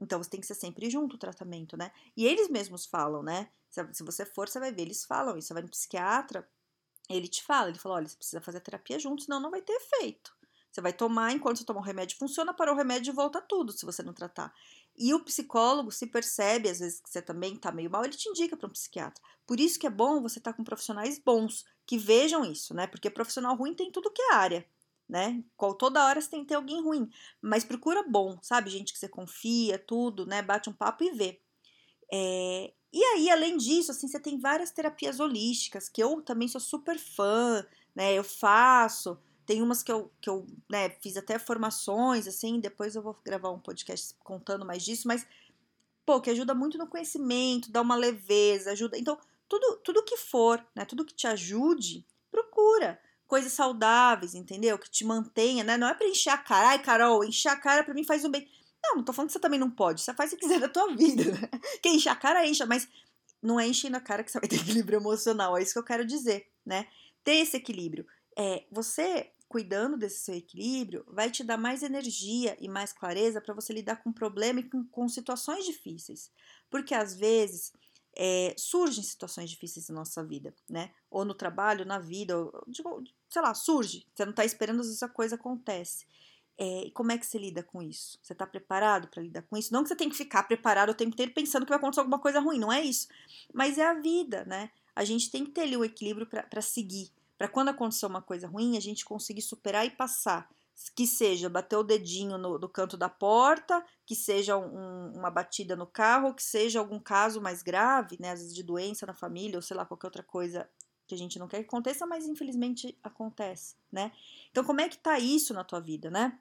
Então 0.00 0.22
você 0.22 0.30
tem 0.30 0.40
que 0.40 0.46
ser 0.46 0.54
sempre 0.54 0.90
junto 0.90 1.16
o 1.16 1.18
tratamento, 1.18 1.76
né? 1.76 1.92
E 2.16 2.26
eles 2.26 2.48
mesmos 2.48 2.86
falam, 2.86 3.22
né? 3.22 3.48
Se 3.92 4.02
você 4.02 4.24
for, 4.24 4.48
você 4.48 4.58
vai 4.58 4.72
ver, 4.72 4.82
eles 4.82 5.04
falam 5.04 5.36
isso. 5.36 5.48
Você 5.48 5.54
vai 5.54 5.62
no 5.62 5.68
psiquiatra, 5.68 6.48
ele 7.08 7.28
te 7.28 7.42
fala, 7.42 7.68
ele 7.68 7.78
fala: 7.78 7.96
olha, 7.96 8.08
você 8.08 8.16
precisa 8.16 8.40
fazer 8.40 8.60
terapia 8.60 8.98
junto, 8.98 9.22
senão 9.22 9.40
não 9.40 9.50
vai 9.50 9.62
ter 9.62 9.72
efeito. 9.72 10.36
Você 10.70 10.80
vai 10.80 10.92
tomar, 10.92 11.32
enquanto 11.32 11.58
você 11.58 11.64
toma 11.64 11.80
o 11.80 11.82
remédio, 11.82 12.18
funciona, 12.18 12.52
para 12.52 12.72
o 12.72 12.76
remédio 12.76 13.12
volta 13.14 13.40
tudo 13.40 13.72
se 13.72 13.86
você 13.86 14.02
não 14.02 14.12
tratar. 14.12 14.52
E 14.96 15.14
o 15.14 15.24
psicólogo 15.24 15.90
se 15.90 16.06
percebe, 16.06 16.68
às 16.68 16.78
vezes, 16.78 17.00
que 17.00 17.08
você 17.08 17.22
também 17.22 17.54
está 17.54 17.72
meio 17.72 17.90
mal, 17.90 18.04
ele 18.04 18.16
te 18.16 18.28
indica 18.28 18.56
para 18.56 18.68
um 18.68 18.72
psiquiatra. 18.72 19.22
Por 19.46 19.58
isso 19.58 19.78
que 19.78 19.86
é 19.86 19.90
bom 19.90 20.20
você 20.20 20.38
estar 20.38 20.52
tá 20.52 20.56
com 20.56 20.62
profissionais 20.62 21.18
bons, 21.18 21.64
que 21.88 21.96
vejam 21.96 22.44
isso, 22.44 22.74
né? 22.74 22.86
Porque 22.86 23.08
profissional 23.08 23.56
ruim 23.56 23.72
tem 23.72 23.90
tudo 23.90 24.10
que 24.10 24.20
é 24.20 24.34
área, 24.34 24.66
né? 25.08 25.42
Toda 25.78 26.04
hora 26.04 26.20
você 26.20 26.28
tem 26.28 26.42
que 26.42 26.48
ter 26.48 26.54
alguém 26.54 26.82
ruim. 26.82 27.08
Mas 27.40 27.64
procura 27.64 28.02
bom, 28.02 28.38
sabe? 28.42 28.68
Gente 28.68 28.92
que 28.92 28.98
você 28.98 29.08
confia, 29.08 29.78
tudo, 29.78 30.26
né? 30.26 30.42
Bate 30.42 30.68
um 30.68 30.72
papo 30.74 31.02
e 31.02 31.12
vê. 31.12 31.40
É... 32.12 32.74
E 32.92 33.02
aí, 33.02 33.30
além 33.30 33.56
disso, 33.56 33.90
assim, 33.90 34.06
você 34.06 34.20
tem 34.20 34.38
várias 34.38 34.70
terapias 34.70 35.18
holísticas, 35.18 35.88
que 35.88 36.02
eu 36.02 36.20
também 36.20 36.46
sou 36.46 36.60
super 36.60 36.98
fã, 36.98 37.66
né? 37.94 38.12
Eu 38.12 38.22
faço. 38.22 39.18
Tem 39.46 39.62
umas 39.62 39.82
que 39.82 39.90
eu, 39.90 40.12
que 40.20 40.28
eu 40.28 40.46
né, 40.68 40.90
fiz 41.00 41.16
até 41.16 41.38
formações, 41.38 42.28
assim, 42.28 42.60
depois 42.60 42.94
eu 42.94 43.00
vou 43.00 43.16
gravar 43.24 43.50
um 43.50 43.58
podcast 43.58 44.14
contando 44.22 44.66
mais 44.66 44.82
disso, 44.82 45.08
mas, 45.08 45.26
pô, 46.04 46.20
que 46.20 46.28
ajuda 46.28 46.54
muito 46.54 46.76
no 46.76 46.86
conhecimento, 46.86 47.70
dá 47.70 47.80
uma 47.80 47.96
leveza, 47.96 48.72
ajuda. 48.72 48.98
Então, 48.98 49.18
tudo, 49.48 49.76
tudo 49.82 50.04
que 50.04 50.16
for, 50.16 50.64
né, 50.74 50.84
tudo 50.84 51.04
que 51.04 51.14
te 51.14 51.26
ajude, 51.26 52.06
procura. 52.30 53.00
Coisas 53.26 53.52
saudáveis, 53.52 54.34
entendeu? 54.34 54.78
Que 54.78 54.90
te 54.90 55.04
mantenha, 55.04 55.62
né? 55.62 55.76
Não 55.76 55.86
é 55.86 55.92
pra 55.92 56.06
encher 56.06 56.30
a 56.30 56.38
cara. 56.38 56.68
Ai, 56.68 56.82
Carol, 56.82 57.22
encher 57.22 57.50
a 57.50 57.56
cara 57.56 57.84
pra 57.84 57.92
mim 57.92 58.02
faz 58.02 58.24
um 58.24 58.30
bem. 58.30 58.48
Não, 58.82 58.96
não 58.96 59.04
tô 59.04 59.12
falando 59.12 59.28
que 59.28 59.34
você 59.34 59.38
também 59.38 59.60
não 59.60 59.70
pode. 59.70 60.00
Você 60.00 60.14
faz 60.14 60.32
o 60.32 60.36
que 60.36 60.42
quiser 60.42 60.58
da 60.60 60.68
tua 60.68 60.94
vida, 60.96 61.24
né? 61.24 61.48
Quem 61.82 61.96
enche 61.96 62.08
a 62.08 62.16
cara, 62.16 62.46
encha, 62.46 62.64
mas 62.64 62.88
não 63.42 63.60
é 63.60 63.66
enchendo 63.66 63.98
a 63.98 64.00
cara 64.00 64.24
que 64.24 64.30
você 64.30 64.40
vai 64.40 64.48
ter 64.48 64.56
equilíbrio 64.60 64.98
emocional. 64.98 65.58
É 65.58 65.62
isso 65.62 65.74
que 65.74 65.78
eu 65.78 65.84
quero 65.84 66.06
dizer, 66.06 66.50
né? 66.64 66.86
Ter 67.22 67.36
esse 67.36 67.56
equilíbrio. 67.56 68.06
É, 68.36 68.64
você 68.70 69.30
cuidando 69.48 69.96
desse 69.96 70.24
seu 70.24 70.34
equilíbrio, 70.34 71.04
vai 71.08 71.30
te 71.30 71.42
dar 71.42 71.56
mais 71.56 71.82
energia 71.82 72.56
e 72.60 72.68
mais 72.68 72.92
clareza 72.92 73.40
para 73.40 73.54
você 73.54 73.72
lidar 73.72 73.96
com 73.96 74.12
problema 74.12 74.60
e 74.60 74.64
com, 74.64 74.84
com, 74.84 75.08
situações 75.08 75.64
difíceis. 75.64 76.30
Porque 76.70 76.94
às 76.94 77.14
vezes 77.14 77.72
é, 78.18 78.52
surgem 78.58 79.04
situações 79.04 79.48
difíceis 79.48 79.88
na 79.88 79.94
nossa 79.94 80.24
vida, 80.24 80.52
né? 80.68 80.90
Ou 81.08 81.24
no 81.24 81.34
trabalho, 81.34 81.84
na 81.84 82.00
vida, 82.00 82.36
ou, 82.36 82.64
sei 83.30 83.40
lá, 83.40 83.54
surge. 83.54 84.04
Você 84.12 84.24
não 84.24 84.30
está 84.30 84.44
esperando, 84.44 84.80
às 84.80 84.86
vezes 84.86 85.02
a 85.04 85.08
coisa 85.08 85.36
acontece. 85.36 86.04
É, 86.58 86.86
e 86.86 86.90
como 86.90 87.12
é 87.12 87.18
que 87.18 87.24
você 87.24 87.38
lida 87.38 87.62
com 87.62 87.80
isso? 87.80 88.18
Você 88.20 88.32
está 88.32 88.44
preparado 88.44 89.06
para 89.06 89.22
lidar 89.22 89.42
com 89.42 89.56
isso? 89.56 89.72
Não 89.72 89.84
que 89.84 89.88
você 89.88 89.94
tem 89.94 90.10
que 90.10 90.16
ficar 90.16 90.42
preparado 90.42 90.90
o 90.90 90.94
tempo 90.94 91.12
inteiro 91.12 91.30
pensando 91.32 91.64
que 91.64 91.68
vai 91.68 91.78
acontecer 91.78 92.00
alguma 92.00 92.18
coisa 92.18 92.40
ruim, 92.40 92.58
não 92.58 92.72
é 92.72 92.82
isso. 92.82 93.06
Mas 93.54 93.78
é 93.78 93.86
a 93.86 93.94
vida, 93.94 94.44
né? 94.44 94.72
A 94.96 95.04
gente 95.04 95.30
tem 95.30 95.44
que 95.44 95.52
ter 95.52 95.60
ali 95.60 95.76
o 95.76 95.84
equilíbrio 95.84 96.26
para 96.26 96.60
seguir, 96.60 97.12
para 97.38 97.46
quando 97.46 97.68
acontecer 97.68 98.06
uma 98.06 98.20
coisa 98.20 98.48
ruim, 98.48 98.76
a 98.76 98.80
gente 98.80 99.04
conseguir 99.04 99.42
superar 99.42 99.86
e 99.86 99.90
passar. 99.90 100.50
Que 100.94 101.06
seja 101.06 101.48
bater 101.48 101.76
o 101.76 101.82
dedinho 101.82 102.38
no, 102.38 102.58
no 102.58 102.68
canto 102.68 102.96
da 102.96 103.08
porta, 103.08 103.84
que 104.06 104.14
seja 104.14 104.56
um, 104.56 105.12
uma 105.14 105.30
batida 105.30 105.74
no 105.74 105.86
carro, 105.86 106.34
que 106.34 106.42
seja 106.42 106.78
algum 106.78 107.00
caso 107.00 107.40
mais 107.40 107.62
grave, 107.62 108.16
né, 108.20 108.30
às 108.30 108.40
vezes 108.40 108.54
de 108.54 108.62
doença 108.62 109.04
na 109.06 109.14
família, 109.14 109.56
ou 109.56 109.62
sei 109.62 109.76
lá, 109.76 109.84
qualquer 109.84 110.06
outra 110.06 110.22
coisa 110.22 110.68
que 111.08 111.14
a 111.14 111.18
gente 111.18 111.38
não 111.38 111.48
quer 111.48 111.60
que 111.60 111.68
aconteça, 111.68 112.06
mas 112.06 112.26
infelizmente 112.26 112.96
acontece, 113.02 113.74
né? 113.90 114.12
Então, 114.50 114.62
como 114.62 114.80
é 114.82 114.88
que 114.88 114.98
tá 114.98 115.18
isso 115.18 115.54
na 115.54 115.64
tua 115.64 115.80
vida, 115.80 116.10
né? 116.10 116.38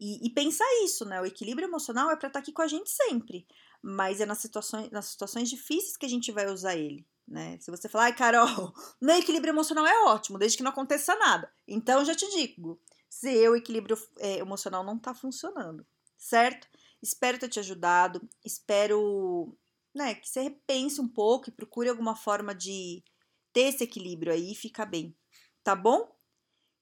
E, 0.00 0.26
e 0.26 0.30
pensar 0.30 0.66
isso, 0.82 1.04
né? 1.04 1.20
O 1.20 1.26
equilíbrio 1.26 1.68
emocional 1.68 2.10
é 2.10 2.16
para 2.16 2.28
estar 2.28 2.38
tá 2.38 2.42
aqui 2.42 2.50
com 2.50 2.62
a 2.62 2.66
gente 2.66 2.90
sempre, 2.90 3.46
mas 3.82 4.20
é 4.20 4.26
nas 4.26 4.38
situações, 4.38 4.90
nas 4.90 5.04
situações 5.06 5.50
difíceis 5.50 5.96
que 5.96 6.06
a 6.06 6.08
gente 6.08 6.32
vai 6.32 6.50
usar 6.50 6.74
ele, 6.74 7.06
né? 7.28 7.58
Se 7.60 7.70
você 7.70 7.88
falar, 7.88 8.04
ai, 8.04 8.16
Carol, 8.16 8.74
meu 9.00 9.16
equilíbrio 9.16 9.52
emocional 9.52 9.86
é 9.86 10.04
ótimo, 10.04 10.38
desde 10.38 10.56
que 10.56 10.64
não 10.64 10.70
aconteça 10.70 11.14
nada. 11.16 11.52
Então, 11.68 12.04
já 12.04 12.14
te 12.14 12.28
digo, 12.30 12.80
se 13.14 13.48
o 13.48 13.54
equilíbrio 13.54 13.96
é, 14.18 14.38
emocional 14.38 14.82
não 14.82 14.98
tá 14.98 15.14
funcionando, 15.14 15.86
certo? 16.18 16.68
Espero 17.00 17.38
ter 17.38 17.48
te 17.48 17.60
ajudado, 17.60 18.20
espero 18.44 19.56
né, 19.94 20.16
que 20.16 20.28
você 20.28 20.42
repense 20.42 21.00
um 21.00 21.06
pouco 21.06 21.48
e 21.48 21.52
procure 21.52 21.88
alguma 21.88 22.16
forma 22.16 22.52
de 22.52 23.04
ter 23.52 23.68
esse 23.68 23.84
equilíbrio 23.84 24.32
aí 24.32 24.50
e 24.50 24.56
ficar 24.56 24.86
bem, 24.86 25.16
tá 25.62 25.76
bom? 25.76 26.12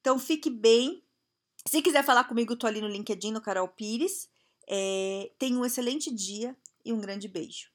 Então, 0.00 0.18
fique 0.18 0.48
bem. 0.48 1.04
Se 1.68 1.82
quiser 1.82 2.02
falar 2.02 2.24
comigo, 2.24 2.56
tô 2.56 2.66
ali 2.66 2.80
no 2.80 2.88
LinkedIn, 2.88 3.30
no 3.30 3.42
Carol 3.42 3.68
Pires. 3.68 4.28
É, 4.66 5.30
tenha 5.38 5.58
um 5.58 5.66
excelente 5.66 6.12
dia 6.12 6.56
e 6.82 6.94
um 6.94 7.00
grande 7.00 7.28
beijo. 7.28 7.71